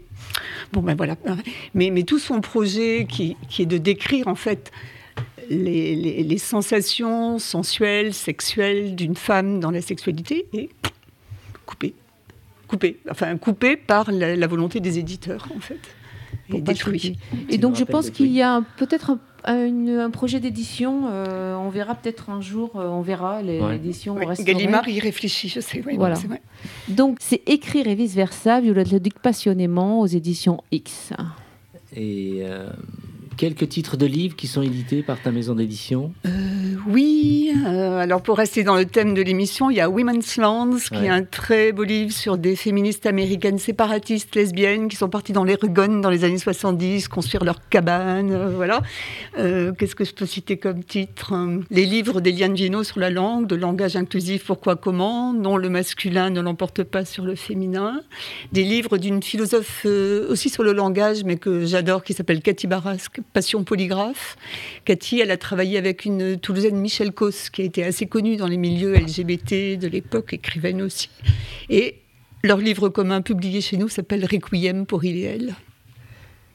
[0.72, 1.18] bon ben voilà.
[1.74, 4.72] Mais, mais tout son projet qui, qui est de décrire en fait
[5.50, 10.70] les- les sensations sensuelles, sexuelles d'une femme dans la sexualité est
[11.66, 11.94] coupé.
[12.68, 13.00] Coupé.
[13.10, 15.80] Enfin, coupé par la, la volonté des éditeurs, en fait.
[16.54, 17.18] Et détruit.
[17.50, 19.20] Et donc, je pense le qu'il y a peut-être un,
[19.54, 21.04] un- un projet d'édition.
[21.10, 23.74] euh, on verra peut-être un jour, euh, on verra Ouais.
[23.74, 24.54] l'édition Oui, restaurée.
[24.54, 25.84] Gallimard y réfléchit, je sais.
[25.86, 26.16] oui, Voilà.
[26.16, 26.42] vrai.
[26.90, 31.12] Donc, c'est écrire et vice-versa, Violette Leduc passionnément aux éditions X.
[31.96, 32.70] Et euh,
[33.38, 36.12] quelques titres de livres qui sont édités par ta maison d'édition.
[36.26, 36.30] Euh,
[36.88, 40.78] oui, euh, alors pour rester dans le thème de l'émission, il y a Women's Lands,
[40.92, 45.34] qui est un très beau livre sur des féministes américaines séparatistes lesbiennes qui sont parties
[45.34, 48.82] dans l'Oregon dans les années 70, construire leur cabane, euh, voilà.
[49.36, 53.48] Qu'est-ce que je peux citer comme titre Euh, Les livres d'Eliane Viennot sur la langue,
[53.48, 58.02] de langage inclusif, pourquoi, comment, non le masculin ne l'emporte pas sur le féminin.
[58.52, 59.86] Des livres d'une philosophe
[60.30, 64.38] aussi sur le langage, mais que j'adore, qui s'appelle Cathy Barasque, Passion polygraphe.
[64.86, 68.48] Cathy, elle a travaillé avec une Toulousaine, Michel Cos, qui a été assez connue dans
[68.48, 71.10] les milieux LGBT de l'époque, écrivaine aussi.
[71.70, 71.96] Et
[72.44, 75.56] leur livre commun publié chez nous s'appelle Requiem pour il et elle.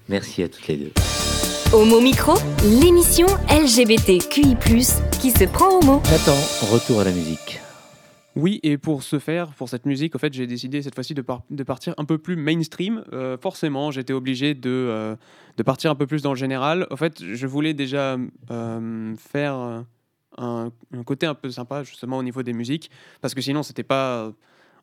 [0.08, 0.92] Merci à toutes les deux.
[1.72, 2.34] Homo Micro,
[2.80, 4.56] l'émission LGBTQI+,
[5.20, 6.02] qui se prend au mot.
[6.10, 6.36] Nathan,
[6.70, 7.60] retour à la musique.
[8.34, 11.20] Oui, et pour ce faire, pour cette musique, en fait, j'ai décidé cette fois-ci de,
[11.20, 13.04] par- de partir un peu plus mainstream.
[13.12, 15.16] Euh, forcément, j'étais obligé de, euh,
[15.58, 16.86] de partir un peu plus dans le général.
[16.90, 18.16] En fait, je voulais déjà
[18.50, 19.84] euh, faire
[20.38, 23.82] un, un côté un peu sympa, justement, au niveau des musiques, parce que sinon, c'était
[23.82, 24.32] pas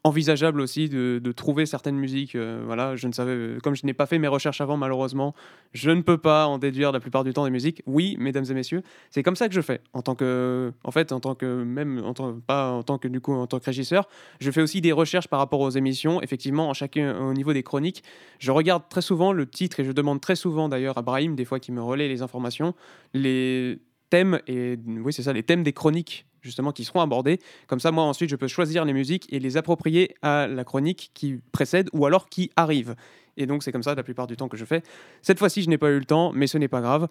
[0.03, 2.35] envisageable aussi de, de trouver certaines musiques.
[2.35, 5.33] euh, voilà, je ne savais, comme je n'ai pas fait mes recherches avant, malheureusement,
[5.73, 7.81] je ne peux pas en déduire la plupart du temps des musiques.
[7.85, 9.81] Oui, mesdames et messieurs, c'est comme ça que je fais.
[9.93, 13.07] En tant que, en fait, en tant que même, en tant, pas en tant que
[13.07, 14.07] du coup, en tant que régisseur,
[14.39, 16.21] je fais aussi des recherches par rapport aux émissions.
[16.21, 18.03] Effectivement, en chacun, au niveau des chroniques,
[18.39, 21.45] je regarde très souvent le titre et je demande très souvent d'ailleurs à Brahim, des
[21.45, 22.73] fois qui me relaie les informations,
[23.13, 23.79] les
[24.09, 27.39] thèmes et oui c'est ça, les thèmes des chroniques justement qui seront abordés.
[27.67, 31.11] Comme ça, moi ensuite, je peux choisir les musiques et les approprier à la chronique
[31.13, 32.95] qui précède ou alors qui arrive.
[33.37, 34.83] Et donc c'est comme ça la plupart du temps que je fais.
[35.21, 37.07] Cette fois-ci, je n'ai pas eu le temps, mais ce n'est pas grave.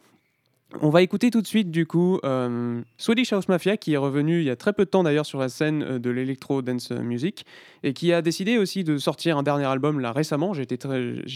[0.83, 4.41] On va écouter tout de suite du coup euh, Swedish House Mafia qui est revenu
[4.41, 6.91] il y a très peu de temps d'ailleurs sur la scène euh, de l'électro dance
[6.91, 7.47] music
[7.83, 10.53] et qui a décidé aussi de sortir un dernier album là récemment.
[10.53, 10.63] Je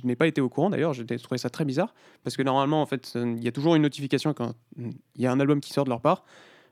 [0.04, 2.86] n'ai pas été au courant d'ailleurs, j'ai trouvé ça très bizarre parce que normalement en
[2.86, 5.60] fait euh, il y a toujours une notification quand mm, il y a un album
[5.60, 6.24] qui sort de leur part.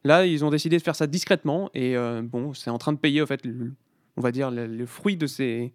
[0.04, 3.22] Là ils ont décidé de faire ça discrètement et bon c'est en train de payer
[3.22, 3.42] en fait
[4.16, 5.72] on va dire le fruit de ces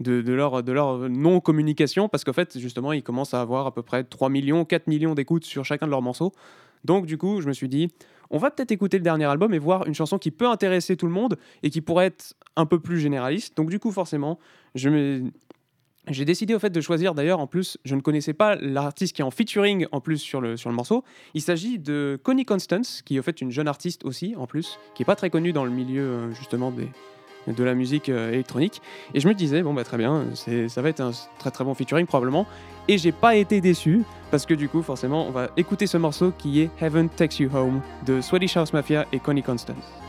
[0.00, 3.82] de, leur, de leur non-communication, parce qu'en fait, justement, ils commencent à avoir à peu
[3.82, 6.32] près 3 millions, 4 millions d'écoutes sur chacun de leurs morceaux.
[6.84, 7.88] Donc, du coup, je me suis dit,
[8.30, 11.06] on va peut-être écouter le dernier album et voir une chanson qui peut intéresser tout
[11.06, 13.56] le monde et qui pourrait être un peu plus généraliste.
[13.56, 14.38] Donc, du coup, forcément,
[14.74, 15.22] je me...
[16.08, 19.22] J'ai décidé au fait de choisir d'ailleurs en plus, je ne connaissais pas l'artiste qui
[19.22, 21.02] est en featuring en plus sur le, sur le morceau.
[21.34, 24.78] Il s'agit de Connie Constance, qui est au fait une jeune artiste aussi en plus,
[24.94, 26.86] qui est pas très connue dans le milieu euh, justement des,
[27.46, 28.82] de la musique euh, électronique.
[29.14, 31.74] Et je me disais, bon bah très bien, ça va être un très très bon
[31.74, 32.46] featuring probablement.
[32.88, 36.32] Et j'ai pas été déçu, parce que du coup forcément on va écouter ce morceau
[36.36, 40.05] qui est Heaven Takes You Home de Swedish House Mafia et Connie Constance.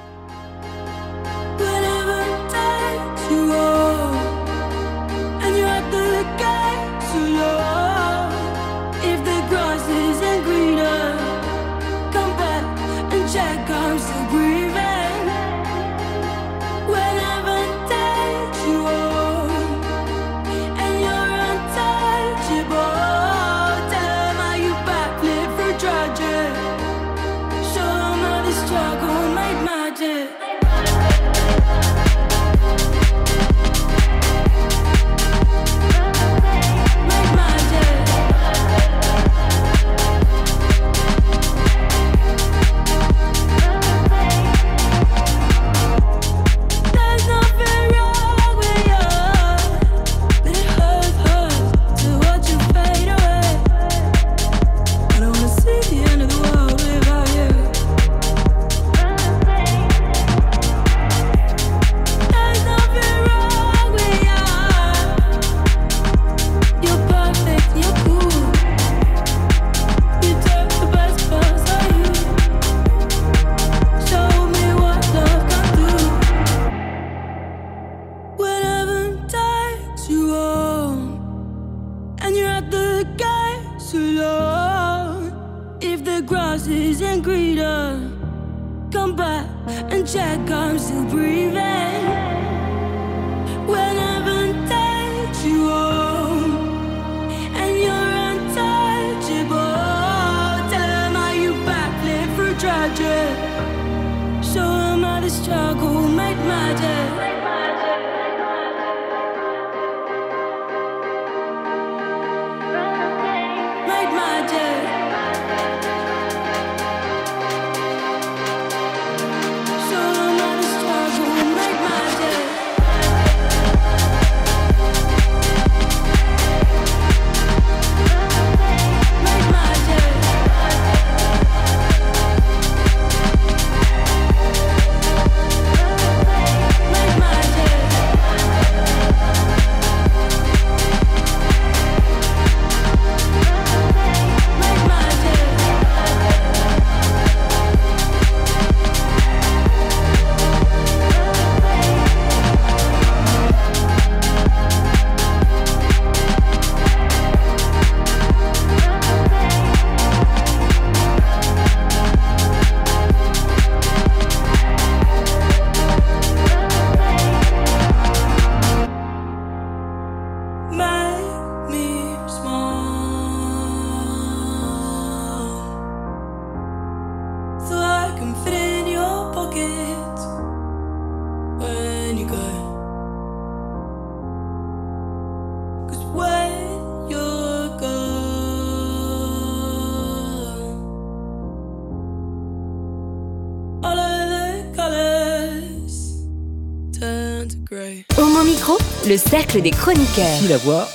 [199.57, 200.49] Cercle des chroniqueurs.
[200.49, 200.87] La voix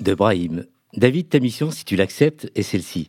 [0.00, 0.66] de Brahim.
[0.94, 3.08] David, ta mission, si tu l'acceptes, est celle-ci.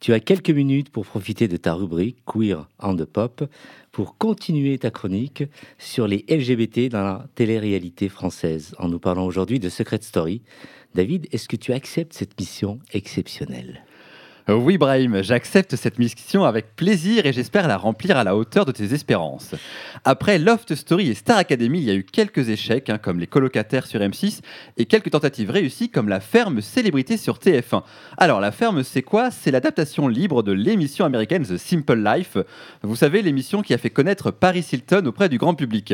[0.00, 3.44] Tu as quelques minutes pour profiter de ta rubrique Queer and Pop
[3.90, 5.44] pour continuer ta chronique
[5.78, 10.42] sur les LGBT dans la télé-réalité française en nous parlant aujourd'hui de Secret Story.
[10.94, 13.84] David, est-ce que tu acceptes cette mission exceptionnelle?
[14.50, 18.72] Oui, Brahim, j'accepte cette mission avec plaisir et j'espère la remplir à la hauteur de
[18.72, 19.54] tes espérances.
[20.06, 23.26] Après Loft Story et Star Academy, il y a eu quelques échecs, hein, comme les
[23.26, 24.40] colocataires sur M6,
[24.78, 27.82] et quelques tentatives réussies, comme la ferme célébrité sur TF1.
[28.16, 29.30] Alors, la ferme, c'est quoi?
[29.30, 32.38] C'est l'adaptation libre de l'émission américaine The Simple Life.
[32.82, 35.92] Vous savez, l'émission qui a fait connaître Paris Hilton auprès du grand public.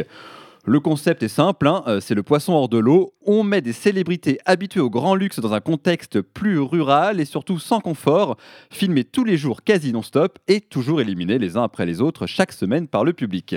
[0.67, 3.13] Le concept est simple, hein, euh, c'est le poisson hors de l'eau.
[3.27, 7.59] On met des célébrités habituées au grand luxe dans un contexte plus rural et surtout
[7.59, 8.39] sans confort,
[8.71, 12.53] filmés tous les jours quasi non-stop et toujours éliminés les uns après les autres chaque
[12.53, 13.57] semaine par le public.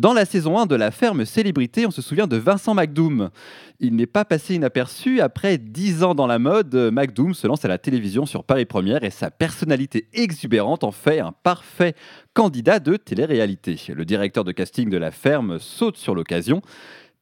[0.00, 3.28] Dans la saison 1 de la ferme célébrité, on se souvient de Vincent McDoom.
[3.80, 5.20] Il n'est pas passé inaperçu.
[5.20, 9.04] Après 10 ans dans la mode, McDoom se lance à la télévision sur Paris Première
[9.04, 11.94] et sa personnalité exubérante en fait un parfait
[12.32, 13.78] candidat de télé-réalité.
[13.94, 16.62] Le directeur de casting de la ferme saute sur l'occasion.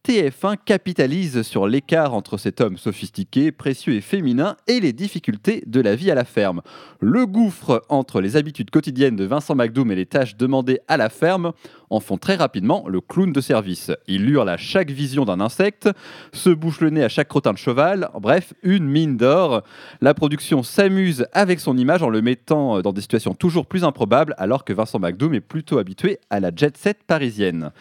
[0.06, 5.80] TF1 capitalise sur l'écart entre cet homme sophistiqué, précieux et féminin et les difficultés de
[5.80, 6.62] la vie à la ferme.
[7.00, 11.10] Le gouffre entre les habitudes quotidiennes de Vincent McDoom et les tâches demandées à la
[11.10, 11.52] ferme
[11.90, 13.90] en font très rapidement le clown de service.
[14.06, 15.90] Il hurle à chaque vision d'un insecte,
[16.32, 19.62] se bouche le nez à chaque crottin de cheval, bref, une mine d'or.
[20.00, 24.34] La production s'amuse avec son image en le mettant dans des situations toujours plus improbables
[24.38, 27.72] alors que Vincent McDoom est plutôt habitué à la jet set parisienne.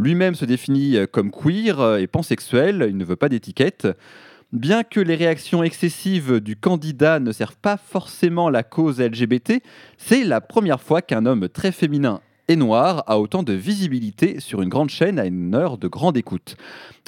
[0.00, 3.86] Lui-même se définit euh, comme queer euh, et pansexuel, il ne veut pas d'étiquette.
[4.50, 9.62] Bien que les réactions excessives du candidat ne servent pas forcément la cause LGBT,
[9.98, 14.62] c'est la première fois qu'un homme très féminin et noir a autant de visibilité sur
[14.62, 16.56] une grande chaîne à une heure de grande écoute.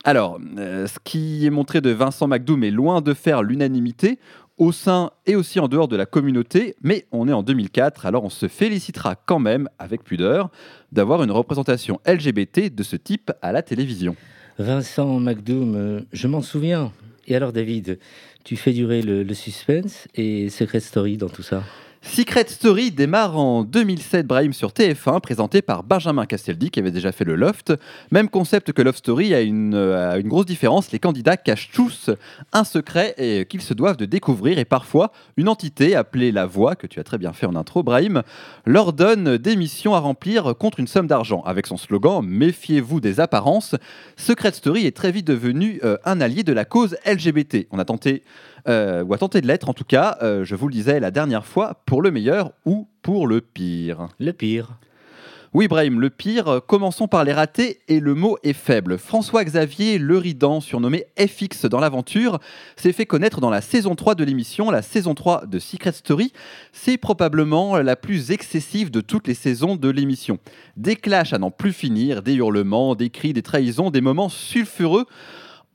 [0.05, 4.19] Alors, euh, ce qui est montré de Vincent McDoom est loin de faire l'unanimité
[4.59, 8.25] au sein et aussi en dehors de la communauté, mais on est en 2004, alors
[8.25, 10.51] on se félicitera quand même, avec pudeur,
[10.93, 14.17] d'avoir une représentation LGBT de ce type à la télévision.
[14.59, 16.93] Vincent McDoom, euh, je m'en souviens.
[17.27, 17.99] Et alors David,
[18.45, 21.63] tu fais durer le, le suspense et Secret Story dans tout ça?
[22.05, 27.13] Secret Story démarre en 2007, Brahim sur TF1, présenté par Benjamin Castaldi, qui avait déjà
[27.13, 27.73] fait le Loft.
[28.11, 30.91] Même concept que Love Story, a une, euh, une grosse différence.
[30.91, 32.11] Les candidats cachent tous
[32.53, 34.59] un secret et qu'ils se doivent de découvrir.
[34.59, 37.85] Et parfois, une entité appelée La Voix, que tu as très bien fait en intro,
[37.85, 38.23] Brahim,
[38.67, 41.43] leur donne des missions à remplir contre une somme d'argent.
[41.47, 43.77] Avec son slogan Méfiez-vous des apparences,
[44.17, 47.69] Secret Story est très vite devenu euh, un allié de la cause LGBT.
[47.71, 48.25] On a tenté
[48.69, 51.11] euh, ou a tenté de l'être en tout cas, euh, je vous le disais la
[51.11, 54.09] dernière fois, pour le meilleur ou pour le pire.
[54.19, 54.79] Le pire.
[55.55, 58.97] Oui, Brahim, le pire, euh, commençons par les ratés et le mot est faible.
[58.97, 62.39] François-Xavier Leridan, surnommé FX dans l'aventure,
[62.77, 66.33] s'est fait connaître dans la saison 3 de l'émission, la saison 3 de Secret Story.
[66.73, 70.39] C'est probablement la plus excessive de toutes les saisons de l'émission.
[70.79, 75.05] Des clashs à n'en plus finir, des hurlements, des cris, des trahisons, des moments sulfureux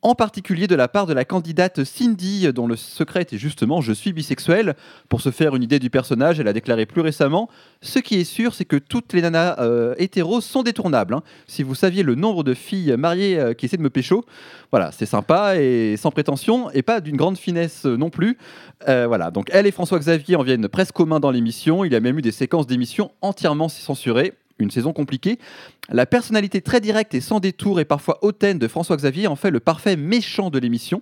[0.01, 3.93] en particulier de la part de la candidate Cindy, dont le secret était justement Je
[3.93, 4.75] suis bisexuel.
[5.09, 7.49] Pour se faire une idée du personnage, elle a déclaré plus récemment
[7.81, 11.13] Ce qui est sûr, c'est que toutes les nanas euh, hétéros sont détournables.
[11.13, 11.23] hein.
[11.47, 14.25] Si vous saviez le nombre de filles mariées euh, qui essaient de me pécho,
[14.71, 18.37] voilà, c'est sympa et sans prétention, et pas d'une grande finesse euh, non plus.
[18.87, 21.83] Euh, voilà, donc elle et François-Xavier en viennent presque aux mains dans l'émission.
[21.83, 24.33] Il y a même eu des séquences d'émissions entièrement censurées.
[24.59, 25.39] Une saison compliquée.
[25.89, 29.59] La personnalité très directe et sans détour et parfois hautaine de François-Xavier en fait le
[29.59, 31.01] parfait méchant de l'émission.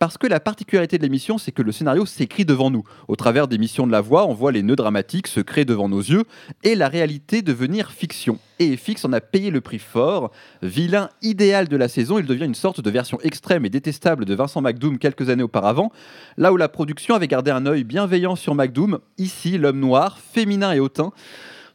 [0.00, 2.84] Parce que la particularité de l'émission, c'est que le scénario s'écrit devant nous.
[3.06, 5.90] Au travers des missions de la voix, on voit les nœuds dramatiques se créer devant
[5.90, 6.24] nos yeux
[6.62, 8.38] et la réalité devenir fiction.
[8.60, 10.30] Et FX en a payé le prix fort.
[10.62, 14.34] Vilain idéal de la saison, il devient une sorte de version extrême et détestable de
[14.34, 15.92] Vincent McDoom quelques années auparavant.
[16.38, 20.72] Là où la production avait gardé un œil bienveillant sur McDoom, ici, l'homme noir, féminin
[20.72, 21.12] et hautain,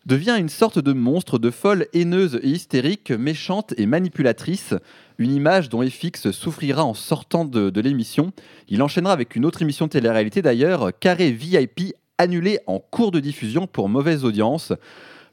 [0.06, 4.74] devient une sorte de monstre de folle haineuse et hystérique, méchante et manipulatrice.
[5.18, 8.32] Une image dont FX souffrira en sortant de, l'émission.
[8.68, 13.20] Il enchaînera avec une autre émission de télé-réalité d'ailleurs, Carré VIP, annulée en cours de
[13.20, 14.74] diffusion pour mauvaise audience.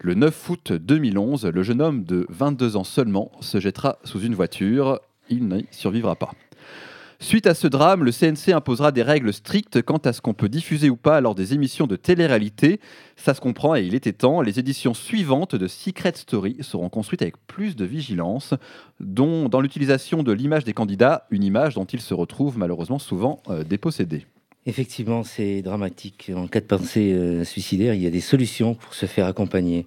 [0.01, 4.35] Le 9 août 2011, le jeune homme de 22 ans seulement se jettera sous une
[4.35, 5.01] voiture.
[5.29, 6.33] Il n'y survivra pas.
[7.23, 10.49] Suite à ce drame, le CNC imposera des règles strictes quant à ce qu'on peut
[10.49, 12.81] diffuser ou pas lors des émissions de télé-réalité.
[13.14, 14.43] Ça se comprend et il était temps.
[14.43, 18.55] Les éditions suivantes de Secret Story seront construites avec plus de vigilance,
[18.99, 23.41] dont dans l'utilisation de l'image des candidats, une image dont ils se retrouvent malheureusement souvent
[23.49, 24.27] euh, dépossédés.
[24.64, 26.30] Effectivement, c'est dramatique.
[26.36, 29.86] En cas de pensée euh, suicidaire, il y a des solutions pour se faire accompagner.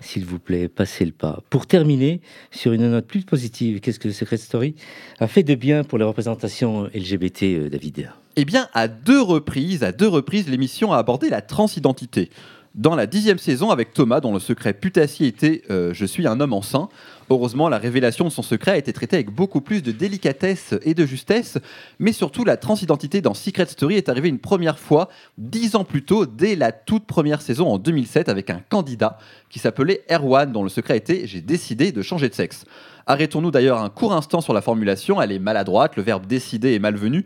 [0.00, 1.42] S'il vous plaît, passez le pas.
[1.50, 4.76] Pour terminer, sur une note plus positive, qu'est-ce que Secret Story
[5.18, 9.82] a fait de bien pour les représentations LGBT, euh, David Eh bien, à deux reprises,
[9.82, 12.30] à deux reprises, l'émission a abordé la transidentité.
[12.74, 16.40] Dans la dixième saison, avec Thomas, dont le secret putassier était euh, Je suis un
[16.40, 16.88] homme enceint.
[17.30, 20.92] Heureusement, la révélation de son secret a été traitée avec beaucoup plus de délicatesse et
[20.92, 21.58] de justesse,
[21.98, 25.08] mais surtout la transidentité dans Secret Story est arrivée une première fois,
[25.38, 29.18] dix ans plus tôt, dès la toute première saison en 2007, avec un candidat
[29.48, 32.66] qui s'appelait Erwan, dont le secret était J'ai décidé de changer de sexe.
[33.06, 36.78] Arrêtons-nous d'ailleurs un court instant sur la formulation, elle est maladroite, le verbe décider est
[36.78, 37.24] malvenu.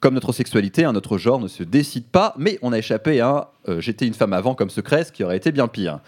[0.00, 3.80] Comme notre sexualité, notre genre ne se décide pas, mais on a échappé à euh,
[3.80, 6.00] J'étais une femme avant comme secret, ce qui aurait été bien pire.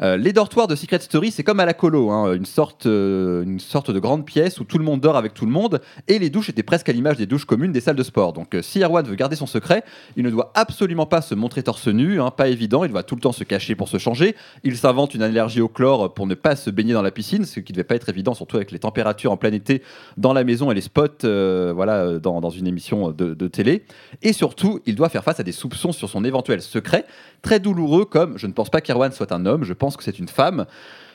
[0.00, 3.42] Euh, les dortoirs de Secret Story, c'est comme à la colo, hein, une, sorte, euh,
[3.42, 6.18] une sorte de grande pièce où tout le monde dort avec tout le monde, et
[6.18, 8.32] les douches étaient presque à l'image des douches communes des salles de sport.
[8.32, 9.84] Donc euh, si Erwan veut garder son secret,
[10.16, 13.16] il ne doit absolument pas se montrer torse nu, hein, pas évident, il doit tout
[13.16, 14.36] le temps se cacher pour se changer.
[14.62, 17.60] Il s'invente une allergie au chlore pour ne pas se baigner dans la piscine, ce
[17.60, 19.82] qui ne devait pas être évident, surtout avec les températures en plein été
[20.16, 21.26] dans la maison et les spots
[21.74, 23.84] voilà, dans, une émission de télé.
[24.22, 27.04] Et surtout, il doit faire face à des soupçons sur son éventuel secret,
[27.42, 30.18] très douloureux comme je ne pense pas qu'Erwan soit un homme, je pense que c'est
[30.18, 30.66] une femme.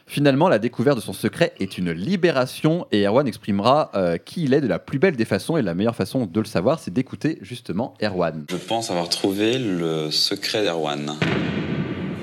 [0.05, 4.53] Finalement, la découverte de son secret est une libération et Erwan exprimera euh, qui il
[4.53, 6.91] est de la plus belle des façons et la meilleure façon de le savoir, c'est
[6.91, 8.45] d'écouter justement Erwan.
[8.49, 11.13] Je pense avoir trouvé le secret d'Erwan.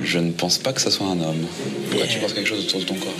[0.02, 1.46] Je ne pense pas que ça soit un homme.
[1.90, 3.14] Pourquoi tu portes quelque chose autour de ton corps?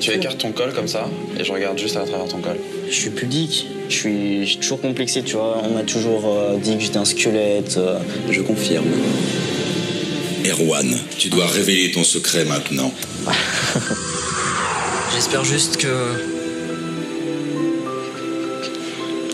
[0.00, 1.06] Tu écartes ton col comme ça
[1.38, 2.56] et je regarde juste à travers ton col.
[2.86, 5.58] Je suis pudique, je suis, je suis toujours complexé, tu vois.
[5.64, 7.76] On m'a toujours euh, dit que j'étais un squelette.
[7.76, 7.98] euh.
[8.30, 8.86] Je confirme.
[10.46, 12.92] Erwan, tu dois révéler ton secret maintenant.
[15.14, 15.88] J'espère juste que.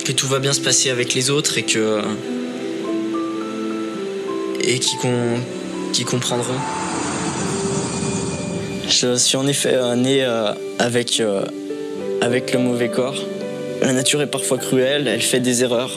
[0.05, 2.01] que tout va bien se passer avec les autres et que.
[4.63, 5.41] et qu'ils com-
[5.93, 6.55] qu'ils comprendront.
[8.89, 11.43] Je suis en effet euh, né euh, avec, euh,
[12.21, 13.17] avec le mauvais corps.
[13.87, 15.97] La nature est parfois cruelle, elle fait des erreurs.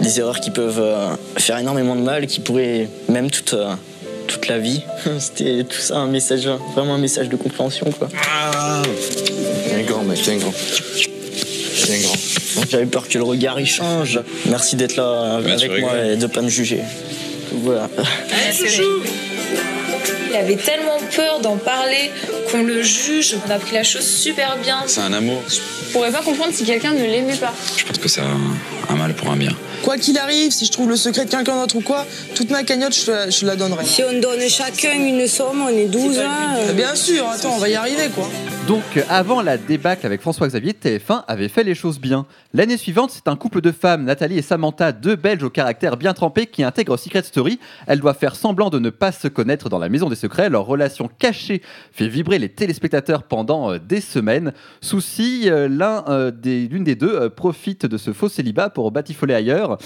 [0.00, 3.74] Des erreurs qui peuvent euh, faire énormément de mal, qui pourraient même toute, euh,
[4.26, 4.80] toute la vie.
[5.18, 8.08] C'était tout ça un message, vraiment un message de compréhension quoi.
[9.68, 10.54] Tiens grand mec, tiens grand.
[10.54, 12.16] Tiens grand.
[12.70, 14.18] J'avais peur que le regard il change.
[14.46, 16.80] Merci d'être là tu avec moi et de pas me juger.
[17.52, 17.90] Voilà.
[20.30, 22.10] Il avait tellement peur d'en parler
[22.50, 23.36] qu'on le juge.
[23.46, 24.82] On a pris la chose super bien.
[24.86, 25.42] C'est un amour.
[25.48, 27.54] Je pourrais pas comprendre si quelqu'un ne l'aimait pas.
[27.76, 28.38] Je pense que c'est un,
[28.88, 29.52] un mal pour un bien.
[29.82, 32.64] Quoi qu'il arrive, si je trouve le secret de quelqu'un d'autre ou quoi, toute ma
[32.64, 33.84] cagnotte, je te la, je la donnerai.
[33.86, 36.56] Si on donne chacun une somme, on est 12 hein.
[36.68, 38.28] Eh Bien sûr, attends, on va y arriver quoi.
[38.68, 42.26] Donc, euh, avant la débâcle avec François Xavier, TF1 avait fait les choses bien.
[42.52, 46.12] L'année suivante, c'est un couple de femmes, Nathalie et Samantha, deux Belges au caractère bien
[46.12, 47.58] trempé, qui intègrent Secret Story.
[47.86, 50.50] Elles doivent faire semblant de ne pas se connaître dans la maison des secrets.
[50.50, 54.52] Leur relation cachée fait vibrer les téléspectateurs pendant euh, des semaines.
[54.80, 59.34] Souci, euh, l'un euh, des- l'une des deux profite de ce faux célibat pour batifoler
[59.34, 59.78] ailleurs.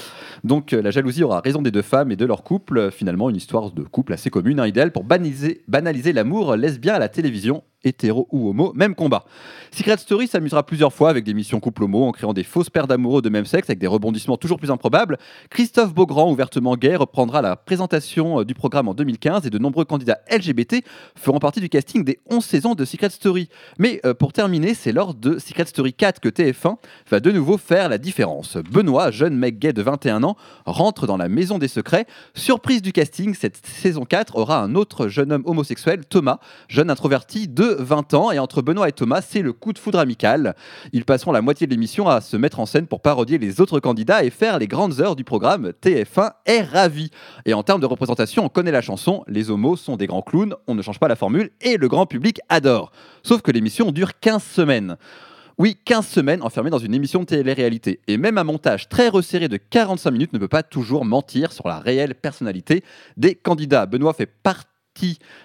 [0.44, 2.90] Donc, la jalousie aura raison des deux femmes et de leur couple.
[2.90, 7.08] Finalement, une histoire de couple assez commune, hein, idéale pour banaliser l'amour lesbien à la
[7.08, 9.24] télévision hétéro ou homo, même combat.
[9.70, 12.86] Secret Story s'amusera plusieurs fois avec des missions couple homo en créant des fausses paires
[12.86, 15.18] d'amoureux de même sexe avec des rebondissements toujours plus improbables.
[15.50, 19.84] Christophe Beaugrand, ouvertement gay, reprendra la présentation euh, du programme en 2015 et de nombreux
[19.84, 23.48] candidats LGBT feront partie du casting des 11 saisons de Secret Story.
[23.78, 26.76] Mais euh, pour terminer, c'est lors de Secret Story 4 que TF1
[27.10, 28.56] va de nouveau faire la différence.
[28.56, 32.06] Benoît, jeune mec gay de 21 ans, rentre dans la maison des secrets.
[32.34, 37.48] Surprise du casting, cette saison 4 aura un autre jeune homme homosexuel, Thomas, jeune introverti
[37.48, 38.30] de 20 ans.
[38.30, 40.54] Et entre Benoît et Thomas, c'est le coup de foudre amical.
[40.92, 43.80] Ils passeront la moitié de l'émission à se mettre en scène pour parodier les autres
[43.80, 45.72] candidats et faire les grandes heures du programme.
[45.82, 47.10] TF1 est ravi.
[47.46, 49.24] Et en termes de représentation, on connaît la chanson.
[49.28, 52.06] Les homos sont des grands clowns, on ne change pas la formule et le grand
[52.06, 52.92] public adore.
[53.22, 54.96] Sauf que l'émission dure 15 semaines.
[55.56, 58.00] Oui, 15 semaines enfermées dans une émission de télé-réalité.
[58.08, 61.68] Et même un montage très resserré de 45 minutes ne peut pas toujours mentir sur
[61.68, 62.82] la réelle personnalité
[63.16, 63.86] des candidats.
[63.86, 64.73] Benoît fait partie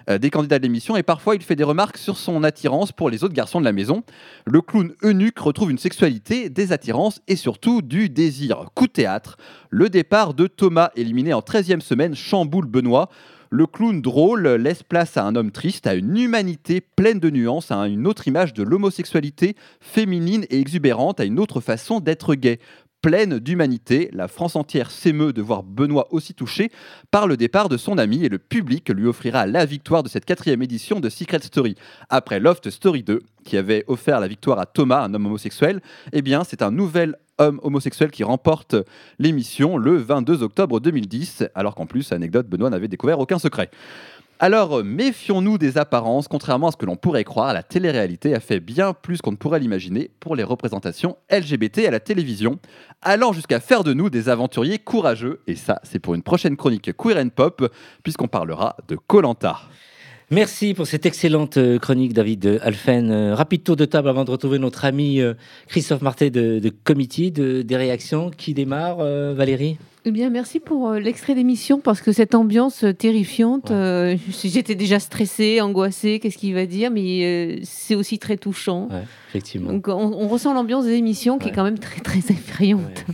[0.09, 3.09] euh, des candidats de l'émission et parfois il fait des remarques sur son attirance pour
[3.09, 4.03] les autres garçons de la maison.
[4.45, 8.65] Le clown eunuque retrouve une sexualité, des attirances et surtout du désir.
[8.75, 9.37] Coup de théâtre,
[9.69, 13.09] le départ de Thomas éliminé en 13e semaine chamboule Benoît.
[13.51, 17.71] Le clown drôle laisse place à un homme triste, à une humanité pleine de nuances,
[17.71, 22.59] à une autre image de l'homosexualité féminine et exubérante, à une autre façon d'être gay.
[23.01, 26.69] Pleine d'humanité, la France entière s'émeut de voir Benoît aussi touché
[27.11, 30.25] par le départ de son ami et le public lui offrira la victoire de cette
[30.25, 31.75] quatrième édition de Secret Story.
[32.09, 35.79] Après Loft Story 2, qui avait offert la victoire à Thomas, un homme homosexuel,
[36.11, 38.75] eh bien c'est un nouvel homme homosexuel qui remporte
[39.17, 43.71] l'émission le 22 octobre 2010, alors qu'en plus, anecdote, Benoît n'avait découvert aucun secret.
[44.41, 48.61] Alors, méfions-nous des apparences, contrairement à ce que l'on pourrait croire, la télé-réalité a fait
[48.61, 52.57] bien plus qu'on ne pourrait l'imaginer pour les représentations LGBT à la télévision,
[53.01, 56.95] allant jusqu'à faire de nous des aventuriers courageux, et ça, c'est pour une prochaine chronique
[56.95, 57.69] Queer and Pop,
[58.01, 59.57] puisqu'on parlera de Colanta.
[60.31, 63.09] Merci pour cette excellente euh, chronique, David Alphen.
[63.11, 65.33] Euh, rapide tour de table avant de retrouver notre ami euh,
[65.67, 68.29] Christophe Martet de, de Committee, de- des réactions.
[68.29, 69.79] Qui démarre, euh, Valérie?
[70.09, 74.73] Eh bien, merci pour euh, l'extrait d'émission parce que cette ambiance euh, terrifiante, euh, j'étais
[74.73, 78.87] déjà stressée, angoissée, qu'est-ce qu'il va dire, mais euh, c'est aussi très touchant.
[78.89, 79.71] Ouais, effectivement.
[79.71, 83.05] Donc, on, on ressent l'ambiance des émissions qui est quand même très, très effrayante.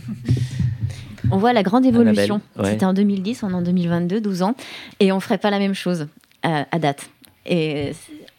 [1.30, 2.40] On voit la grande évolution.
[2.58, 2.70] Ouais.
[2.70, 4.54] C'était en 2010, on est en 2022, 12 ans.
[4.98, 6.06] Et on ne ferait pas la même chose
[6.46, 7.10] euh, à date.
[7.44, 7.92] Et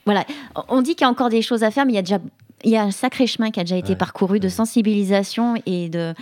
[0.05, 0.25] voilà.
[0.67, 2.19] On dit qu'il y a encore des choses à faire, mais il y a déjà.
[2.63, 6.15] Il y a un sacré chemin qui a déjà été parcouru de sensibilisation et de,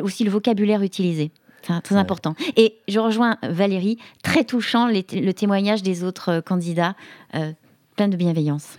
[0.00, 1.30] aussi le vocabulaire utilisé.
[1.66, 2.34] C'est très important.
[2.56, 6.94] Et je rejoins Valérie, très touchant les le témoignage des autres euh, candidats,
[7.34, 7.52] euh,
[7.96, 8.78] plein de bienveillance.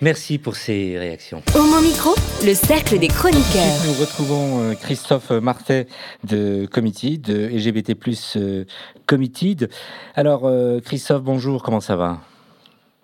[0.00, 1.42] Merci pour ces réactions.
[1.54, 3.84] Homo Micro, le cercle des chroniqueurs.
[3.86, 5.86] Nous retrouvons euh, Christophe Martet
[6.24, 7.94] de Committee, de LGBT+,
[9.06, 9.68] Committed.
[10.14, 10.50] Alors,
[10.84, 12.20] Christophe, bonjour, comment ça va?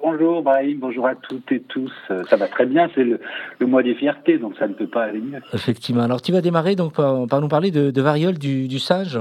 [0.09, 1.93] Bonjour Brahim, bonjour à toutes et tous.
[2.13, 3.19] Euh, Ça va très bien, c'est le,
[3.59, 5.41] le mois des fiertés, donc ça ne peut pas aller mieux.
[5.53, 6.03] Effectivement.
[6.05, 9.19] Alors, tu vas démarrer donc par, par nous parler de, de variole du, du singe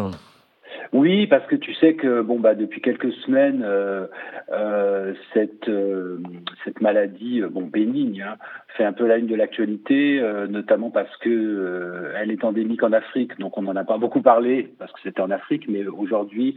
[0.94, 4.06] Oui, parce que tu sais que bon bah depuis quelques semaines, euh,
[4.54, 6.20] euh, cette euh,
[6.64, 8.36] cette maladie bon bénigne hein,
[8.76, 12.84] fait un peu la une de l'actualité, euh, notamment parce que euh, elle est endémique
[12.84, 15.86] en Afrique, donc on n'en a pas beaucoup parlé parce que c'était en Afrique, mais
[15.88, 16.56] aujourd'hui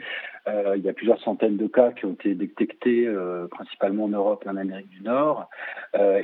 [0.48, 3.08] euh, il y a plusieurs centaines de cas qui ont été détectés
[3.50, 5.48] principalement en Europe et en Amérique du Nord,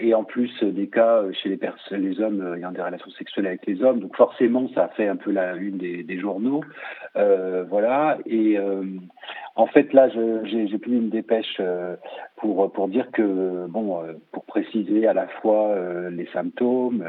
[0.00, 3.66] et en plus des cas chez les personnes, les hommes ayant des relations sexuelles avec
[3.66, 6.62] les hommes, donc forcément ça a fait un peu la une des, journaux,
[7.14, 8.58] voilà, et
[9.56, 11.60] en fait, là, j'ai publié une dépêche
[12.36, 17.04] pour pour dire que bon, pour préciser à la fois euh, les symptômes,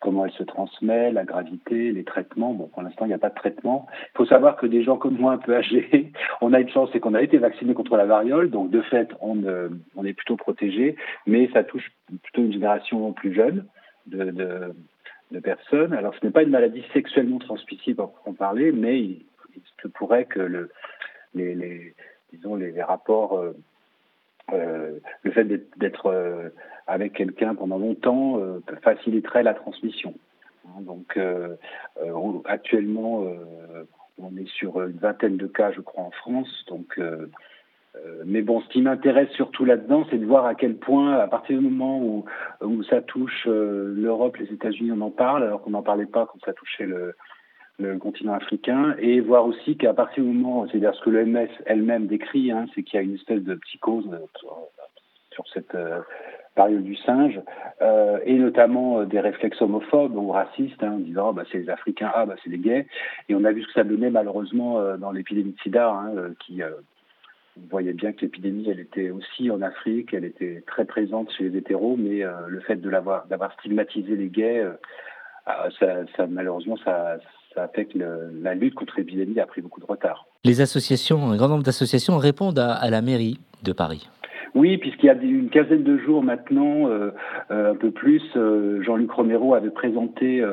[0.00, 2.52] comment elle se transmet, la gravité, les traitements.
[2.52, 3.86] Bon, pour l'instant, il n'y a pas de traitement.
[4.14, 6.90] Il faut savoir que des gens comme moi, un peu âgés, on a une chance,
[6.92, 10.12] c'est qu'on a été vacciné contre la variole, donc de fait, on euh, on est
[10.12, 10.96] plutôt protégé,
[11.26, 11.90] mais ça touche
[12.22, 13.66] plutôt une génération plus jeune
[14.06, 14.74] de,
[15.42, 15.92] personnes.
[15.94, 19.24] Alors, ce n'est pas une maladie sexuellement transmissible en en parler, mais il,
[19.82, 20.70] se pourrait que le,
[21.34, 23.52] les, rapports, euh,
[24.52, 25.44] le fait
[25.76, 26.48] d'être- euh,
[26.86, 30.14] avec quelqu'un pendant longtemps euh, faciliterait la transmission.
[30.66, 31.56] Hein, Donc, euh,
[32.02, 33.84] euh, on- actuellement, euh,
[34.18, 36.64] on est sur une vingtaine de cas, je crois, en France.
[36.68, 37.26] Donc, euh,
[37.96, 41.26] euh, mais bon, ce qui m'intéresse surtout là-dedans, c'est de voir à quel point, à
[41.26, 42.24] partir du moment où,
[42.60, 46.26] où ça touche euh, l'Europe, les États-Unis, on en parle, alors qu'on n'en parlait pas
[46.26, 47.14] quand ça touchait le,
[47.80, 52.06] le continent africain, et voir aussi qu'à partir du moment, c'est-à-dire ce que l'OMS elle-même
[52.06, 54.56] décrit, hein, c'est qu'il y a une espèce de psychose euh, sur,
[55.32, 56.00] sur cette euh,
[56.54, 57.40] période du singe,
[57.80, 61.58] euh, et notamment euh, des réflexes homophobes ou racistes, hein, en disant oh, bah, c'est
[61.58, 62.86] les Africains, ah bah c'est les gays,
[63.28, 66.12] et on a vu ce que ça donnait malheureusement euh, dans l'épidémie de sida, hein,
[66.16, 66.70] euh, qui euh,
[67.56, 71.48] on voyait bien que l'épidémie, elle était aussi en Afrique, elle était très présente chez
[71.48, 74.72] les hétéros, mais euh, le fait de l'avoir, d'avoir stigmatisé les gays, euh,
[75.46, 77.18] ah, ça, malheureusement, ça,
[77.54, 80.26] ça fait que le- la lutte contre l'épidémie a pris beaucoup de retard.
[80.44, 84.08] Les associations, un grand nombre d'associations répondent à, à la mairie de Paris.
[84.56, 87.12] Oui, puisqu'il y a une quinzaine de jours maintenant, euh,
[87.52, 90.44] euh, un peu plus, euh, Jean-Luc Romero avait présenté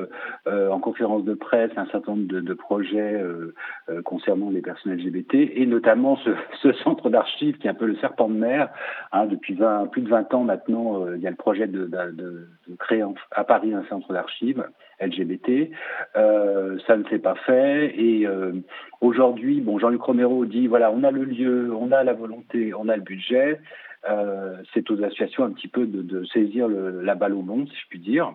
[0.45, 3.19] en conférence de presse un certain nombre de, de projets
[4.05, 6.29] concernant les personnes LGBT, et notamment ce,
[6.61, 8.69] ce centre d'archives qui est un peu le serpent de mer.
[9.11, 11.87] Hein, depuis 20, plus de 20 ans maintenant, il y a le projet de, de-
[11.87, 12.47] de- de
[12.79, 14.63] créer à Paris un centre d'archives
[14.99, 15.71] LGBT.
[16.15, 18.53] Euh, ça ne s'est pas fait, et euh,
[19.01, 22.89] aujourd'hui, bon, Jean-Luc Romero dit voilà, on a le lieu, on a la volonté, on
[22.89, 23.59] a le budget.
[24.09, 27.87] Euh, c'est aux associations un petit peu de, saisir la balle au bon, si je
[27.89, 28.33] puis dire.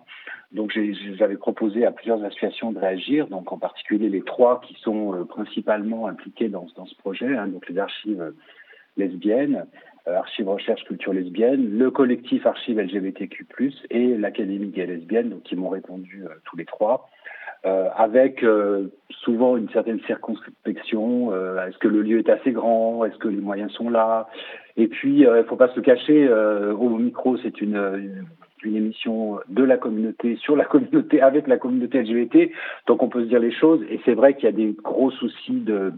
[0.51, 0.77] Donc
[1.17, 6.05] j'avais proposé à plusieurs associations de réagir, donc en particulier les trois qui sont principalement
[6.07, 8.33] impliquées dans, ce projet, hein, donc les archives
[8.97, 9.65] lesbiennes,
[10.07, 13.45] euh, Archives Recherche Culture Lesbienne, le collectif Archives LGBTQ+,
[13.89, 17.09] et l'Académie gay lesbienne, donc qui m'ont répondu euh, tous les trois.
[17.65, 21.31] Euh, avec euh, souvent une certaine circonspection.
[21.31, 24.27] euh, Est-ce que le lieu est assez grand Est-ce que les moyens sont là?
[24.75, 28.25] Et puis, il ne faut pas se cacher, euh, au micro, c'est une, une,
[28.65, 32.51] une émission de la communauté, sur la communauté, avec la communauté LGBT,
[32.87, 33.81] donc on peut se dire les choses.
[33.89, 35.93] Et c'est vrai qu'il y a des gros soucis de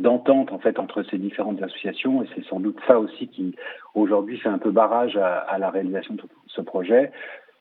[0.00, 3.54] d'entente en fait entre ces différentes associations et c'est sans doute ça aussi qui
[3.94, 7.12] aujourd'hui fait un peu barrage à, à la réalisation de ce projet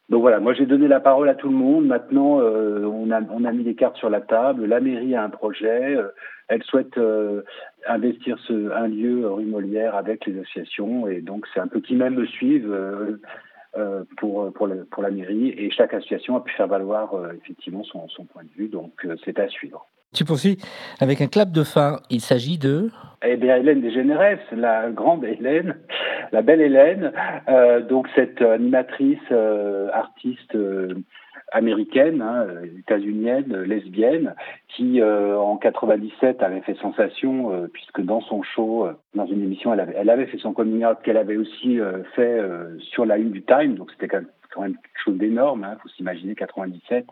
[0.09, 1.87] Donc voilà, moi j'ai donné la parole à tout le monde.
[1.87, 4.65] Maintenant, euh, on, a, on a mis les cartes sur la table.
[4.65, 5.95] La mairie a un projet.
[5.95, 6.09] Euh,
[6.47, 7.41] elle souhaite euh,
[7.87, 11.07] investir ce, un lieu rue Molière avec les associations.
[11.07, 12.71] Et donc c'est un peu qui même me suivent
[14.17, 15.49] pour, pour, le, pour, la mairie.
[15.57, 18.69] Et chaque association a pu faire valoir effectivement son, son, point de vue.
[18.69, 19.87] Donc c'est à suivre.
[20.15, 20.57] Tu poursuis
[21.01, 21.99] avec un clap de fin.
[22.09, 22.89] Il s'agit de
[23.27, 25.75] Eh bien, Hélène Desgeneres, la grande Hélène,
[26.31, 27.11] la belle Hélène,
[27.49, 30.93] euh, donc cette animatrice, euh, artiste euh,
[31.51, 32.47] américaine, hein,
[32.79, 34.35] états-unienne, lesbienne,
[34.69, 39.95] qui en 97 avait fait sensation puisque dans son show, dans une émission, elle avait,
[39.95, 41.77] elle avait fait son coming out qu'elle avait aussi
[42.15, 42.41] fait
[42.79, 45.61] sur la une du Time, donc c'était quand même quelque chose d'énorme.
[45.61, 47.05] Il hein, faut s'imaginer 97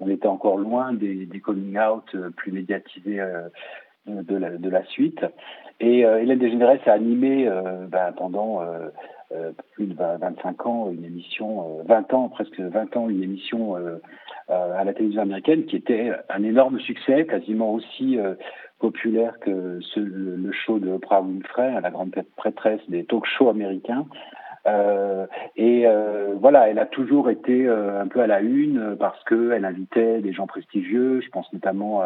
[0.00, 3.48] on était encore loin des, des coming out euh, plus médiatisés euh,
[4.06, 5.24] de la, de la suite.
[5.80, 7.48] Et euh, Hélène Dégénérès a animé
[7.88, 8.62] ben, pendant
[9.72, 13.76] plus de 25 ans une émission, 20 ans, presque 20 ans, une émission
[14.48, 18.18] à la télévision américaine qui était un énorme succès, quasiment aussi
[18.78, 24.06] populaire que ce, le, show de Oprah Winfrey, la grande prêtresse des talk shows américains.
[24.66, 29.22] Euh, et euh, voilà, elle a toujours été euh, un peu à la une parce
[29.24, 31.20] qu'elle invitait des gens prestigieux.
[31.20, 32.02] Je pense notamment,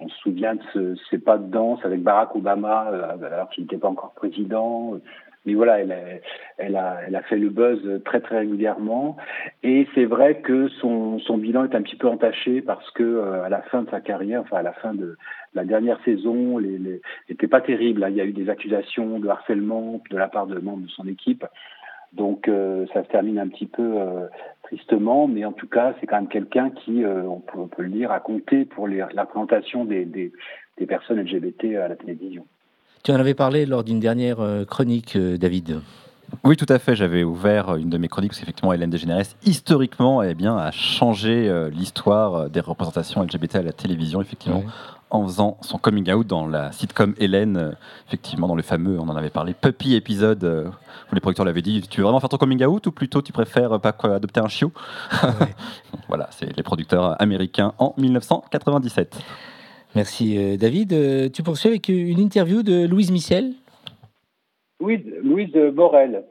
[0.00, 2.90] on se souvient de ce, ces pas de danse avec Barack Obama
[3.22, 4.94] alors qu'il n'était pas encore président.
[5.44, 5.96] Mais voilà, elle a,
[6.58, 9.16] elle, a, elle a fait le buzz très très régulièrement.
[9.62, 13.48] Et c'est vrai que son, son bilan est un petit peu entaché parce que à
[13.48, 15.16] la fin de sa carrière, enfin à la fin de
[15.54, 18.04] la dernière saison, les, n'était pas terrible.
[18.10, 21.06] Il y a eu des accusations de harcèlement de la part de membres de son
[21.06, 21.44] équipe.
[22.16, 24.26] Donc euh, ça se termine un petit peu euh,
[24.62, 28.10] tristement, mais en tout cas c'est quand même quelqu'un qui, euh, on peut, le dire,
[28.10, 30.32] a compté pour les, la présentation des,
[30.88, 32.46] personnes LGBT à la télévision.
[33.04, 35.80] Tu en avais parlé lors d'une dernière chronique, David.
[36.44, 36.96] Oui, tout à fait.
[36.96, 41.52] J'avais ouvert une de mes chroniques parce qu'effectivement, Hélène DeGeneres, historiquement, eh bien, a changé
[41.72, 44.62] l'histoire des représentations LGBT à la télévision, effectivement,
[45.10, 47.72] en faisant son coming out dans la sitcom Hélène, euh,
[48.08, 50.68] effectivement dans le fameux, on en avait parlé, Puppy épisode, euh,
[51.10, 53.32] où les producteurs l'avaient dit, tu veux vraiment faire ton coming out ou plutôt tu
[53.32, 54.72] préfères euh, pas quoi, adopter un chiot?
[56.08, 59.18] Voilà, c'est les producteurs américains en 1997.
[59.96, 61.32] Merci David.
[61.32, 63.54] Tu poursuis avec une interview de Louise Michel
[64.80, 66.24] Oui, Louise Morel.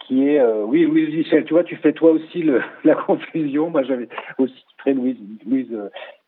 [0.00, 3.70] qui est, oui, Louise Michel, tu vois, tu fais toi aussi le, la confusion.
[3.70, 4.08] Moi, j'avais
[4.38, 5.16] aussi Louise,
[5.46, 5.68] Louise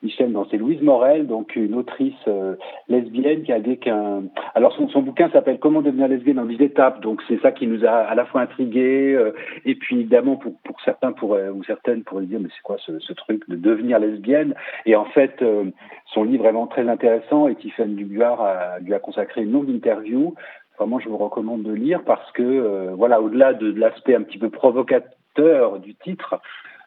[0.04, 2.56] Michel, non, c'est Louise Morel, donc une autrice euh,
[2.88, 4.24] lesbienne qui a dit qu'un.
[4.54, 7.66] Alors son, son bouquin s'appelle Comment devenir lesbienne en 10 étapes, donc c'est ça qui
[7.66, 9.32] nous a à la fois intrigués, euh,
[9.64, 12.98] et puis évidemment pour, pour certains pour, ou certaines pourraient dire mais c'est quoi ce,
[12.98, 14.54] ce, truc de devenir lesbienne?
[14.84, 15.64] Et en fait, euh,
[16.12, 19.70] son livre est vraiment très intéressant et Tiffany Dubuard a, lui a consacré une longue
[19.70, 20.34] interview.
[20.78, 24.38] Vraiment, je vous recommande de lire parce que voilà, au-delà de, de l'aspect un petit
[24.38, 26.40] peu provocateur du titre,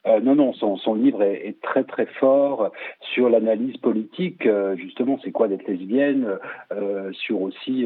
[0.08, 2.72] euh, non, non, son, livre est, très très fort
[3.14, 6.38] sur l'analyse politique, euh, justement, c'est quoi d'être lesbienne,
[6.72, 7.86] euh, sur aussi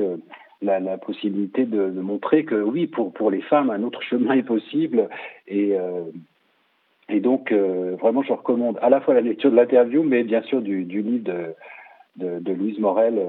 [0.62, 5.10] la, possibilité de, montrer que oui, pour, les femmes, un autre chemin est possible.
[5.48, 5.76] Et,
[7.20, 10.84] donc, vraiment, je recommande à la fois la lecture de l'interview, mais bien sûr du,
[10.84, 11.56] livre de,
[12.18, 13.20] de, de Louise Morel.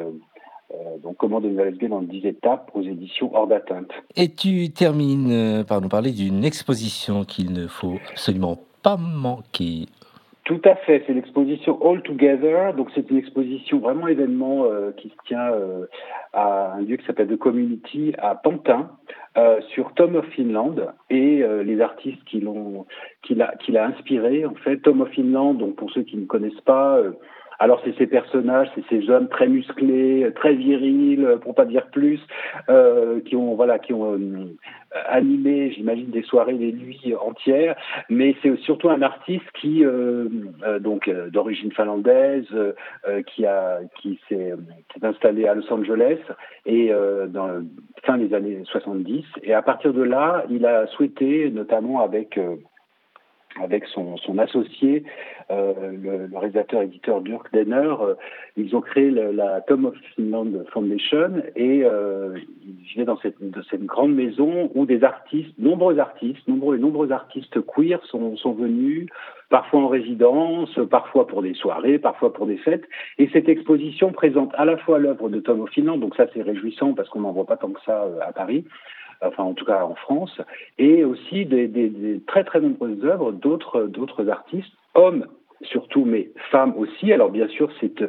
[1.02, 3.90] donc, comment devenir lesbienne en 10 étapes aux éditions Hors d'atteinte.
[4.16, 9.86] Et tu termines par nous parler d'une exposition qu'il ne faut absolument pas manquer.
[10.44, 12.74] Tout à fait, c'est l'exposition All Together.
[12.74, 15.86] Donc c'est une exposition vraiment événement euh, qui se tient euh,
[16.32, 18.90] à un lieu qui s'appelle The Community à Pantin
[19.38, 22.86] euh, sur Tom of Finland et les artistes qui l'ont
[23.22, 24.44] qui l'a qui l'a inspiré.
[24.44, 25.54] En fait, Tom of Finland.
[25.58, 26.98] Donc pour ceux qui ne connaissent pas.
[27.62, 31.86] Euh, alors c'est ces personnages, c'est ces hommes très musclés, très virils, pour pas dire
[31.86, 32.20] plus,
[32.68, 34.46] euh, qui ont voilà, qui ont euh,
[35.08, 37.76] animé, j'imagine, des soirées, des nuits entières.
[38.10, 40.28] Mais c'est surtout un artiste qui, euh,
[40.64, 42.48] euh donc d'origine finlandaise,
[43.26, 44.52] qui a, qui s'est
[45.02, 46.18] installé à Los Angeles
[46.66, 46.90] et
[47.28, 47.62] dans
[48.04, 49.24] fin des années 70.
[49.42, 52.38] Et à partir de là, il a souhaité, notamment avec
[53.60, 55.04] avec son, son associé,
[55.50, 58.14] euh, le, le, réalisateur éditeur Dirk Denner, euh,
[58.56, 63.62] ils ont créé la Tom of Finland Foundation et euh, ils vivaient dans cette, dans
[63.70, 68.52] cette grande maison où des artistes, nombreux artistes, nombreux et nombreux artistes queer sont, sont
[68.52, 69.08] venus,
[69.52, 72.88] parfois en résidence, parfois pour des soirées, parfois pour des fêtes.
[73.18, 76.42] Et cette exposition présente à la fois l'œuvre de Tom of Finland, donc ça c'est
[76.42, 78.64] réjouissant parce qu'on n'en voit pas tant que ça euh, à Paris,
[79.22, 80.40] enfin en tout cas en France,
[80.78, 85.26] et aussi des, des, des très très nombreuses œuvres d'autres d'autres artistes, hommes
[85.62, 87.12] surtout, mais femmes aussi.
[87.12, 88.04] Alors bien sûr, c'est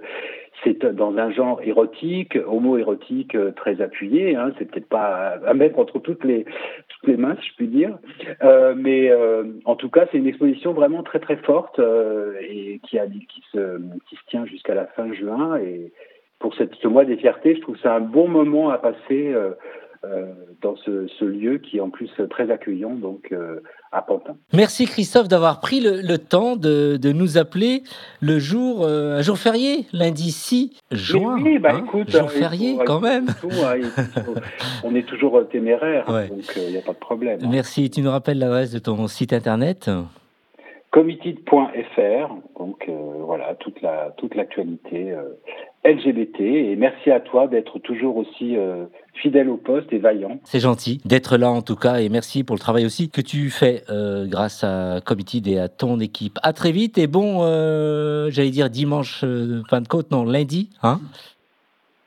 [0.63, 4.35] c'est dans un genre érotique, homo-érotique euh, très appuyé.
[4.35, 7.67] Hein, c'est peut-être pas à mettre entre toutes les, toutes les mains, si je puis
[7.67, 7.97] dire.
[8.43, 12.79] Euh, mais euh, en tout cas, c'est une exposition vraiment très très forte euh, et
[12.87, 15.57] qui, a, qui, se, qui se tient jusqu'à la fin juin.
[15.57, 15.91] Et
[16.39, 19.35] pour cette, ce mois des fiertés, je trouve que c'est un bon moment à passer.
[20.05, 24.01] Euh, euh, dans ce, ce, lieu qui est en plus très accueillant, donc euh, à
[24.01, 24.35] Pantin.
[24.53, 27.83] Merci Christophe d'avoir pris le, le, temps de, de, nous appeler
[28.21, 31.37] le jour, euh, un jour férié, lundi 6 juin.
[31.37, 33.25] Mais oui, bah hein, écoute, jour férié faut, quand même.
[33.41, 33.81] Tout, hein,
[34.23, 34.35] faut,
[34.83, 36.29] on est toujours téméraire, ouais.
[36.29, 37.39] donc il n'y a pas de problème.
[37.43, 37.49] Hein.
[37.51, 37.89] Merci.
[37.89, 39.89] Tu nous rappelles l'adresse de ton site internet?
[40.93, 42.93] Committed.fr, donc euh,
[43.25, 45.23] voilà, toute la toute l'actualité euh,
[45.85, 46.39] LGBT.
[46.39, 50.39] Et merci à toi d'être toujours aussi euh, fidèle au poste et vaillant.
[50.43, 53.49] C'est gentil d'être là en tout cas, et merci pour le travail aussi que tu
[53.49, 56.39] fais euh, grâce à Committed et à ton équipe.
[56.41, 59.25] À très vite et bon, euh, j'allais dire dimanche
[59.69, 61.01] Pentecôte, non lundi, hein?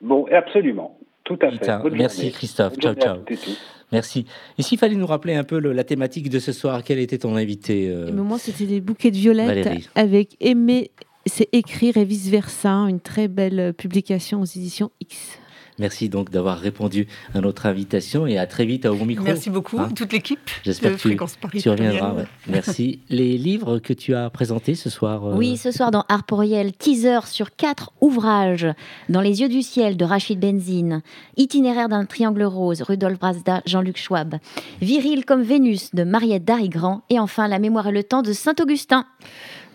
[0.01, 1.83] Bon, absolument, tout à fait.
[1.83, 2.33] Bonne merci journée.
[2.33, 3.47] Christophe, Bonne ciao ciao.
[3.93, 4.27] Merci.
[4.59, 7.19] Et s'il fallait nous rappeler un peu le, la thématique de ce soir, quel était
[7.19, 8.13] ton invité euh...
[8.13, 9.89] Moi, c'était des bouquets de violettes Valérie.
[9.95, 10.91] avec Aimer,
[11.27, 15.39] c'est écrire et vice-versa, une très belle publication aux éditions X.
[15.79, 19.25] Merci donc d'avoir répondu à notre invitation et à très vite à Au Micro.
[19.25, 20.51] Merci beaucoup, hein toute l'équipe.
[20.63, 22.15] J'espère que tu, tu reviendras.
[22.15, 22.25] Ouais.
[22.47, 23.01] Merci.
[23.11, 25.37] Les livres que tu as présentés ce soir euh...
[25.37, 28.67] Oui, ce soir dans Arporiel, teaser sur quatre ouvrages.
[29.11, 31.03] Dans Les yeux du ciel de Rachid Benzine,
[31.37, 34.37] Itinéraire d'un triangle rose, Rudolf Brazda, Jean-Luc Schwab,
[34.81, 39.05] Viril comme Vénus de Mariette Darigrand et enfin La mémoire et le temps de Saint-Augustin.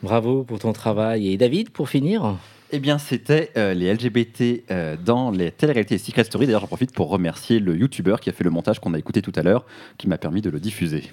[0.04, 1.32] Bravo pour ton travail.
[1.32, 2.38] Et David, pour finir
[2.74, 6.45] eh bien, c'était euh, les LGBT euh, dans les télé-réalités Secret Story.
[6.45, 9.22] D'ailleurs, j'en profite pour remercier le YouTuber qui a fait le montage qu'on a écouté
[9.22, 9.66] tout à l'heure,
[9.97, 11.04] qui m'a permis de le diffuser.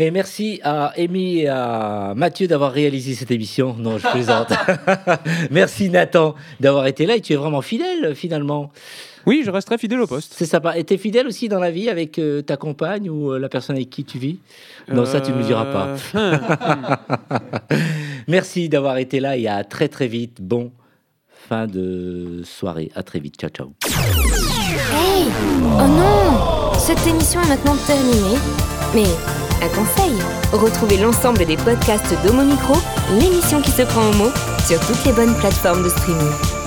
[0.00, 3.76] Et merci à Amy et à Mathieu d'avoir réalisé cette émission.
[3.78, 4.52] Non, je plaisante.
[5.52, 8.72] merci Nathan d'avoir été là et tu es vraiment fidèle finalement.
[9.26, 10.34] Oui, je resterai fidèle au poste.
[10.36, 10.76] C'est sympa.
[10.76, 13.48] Et tu es fidèle aussi dans la vie avec euh, ta compagne ou euh, la
[13.48, 14.38] personne avec qui tu vis?
[14.88, 15.06] Non, euh...
[15.06, 15.96] ça, tu ne me diras pas.
[18.28, 20.40] Merci d'avoir été là et à très très vite.
[20.40, 20.72] Bon
[21.48, 22.90] fin de soirée.
[22.94, 23.36] À très vite.
[23.38, 23.72] Ciao, ciao.
[24.92, 25.26] Hey
[25.78, 28.38] Oh non Cette émission est maintenant terminée.
[28.94, 29.08] Mais
[29.64, 32.74] un conseil retrouvez l'ensemble des podcasts d'Homo Micro,
[33.18, 34.30] l'émission qui se prend au mot,
[34.66, 36.61] sur toutes les bonnes plateformes de streaming.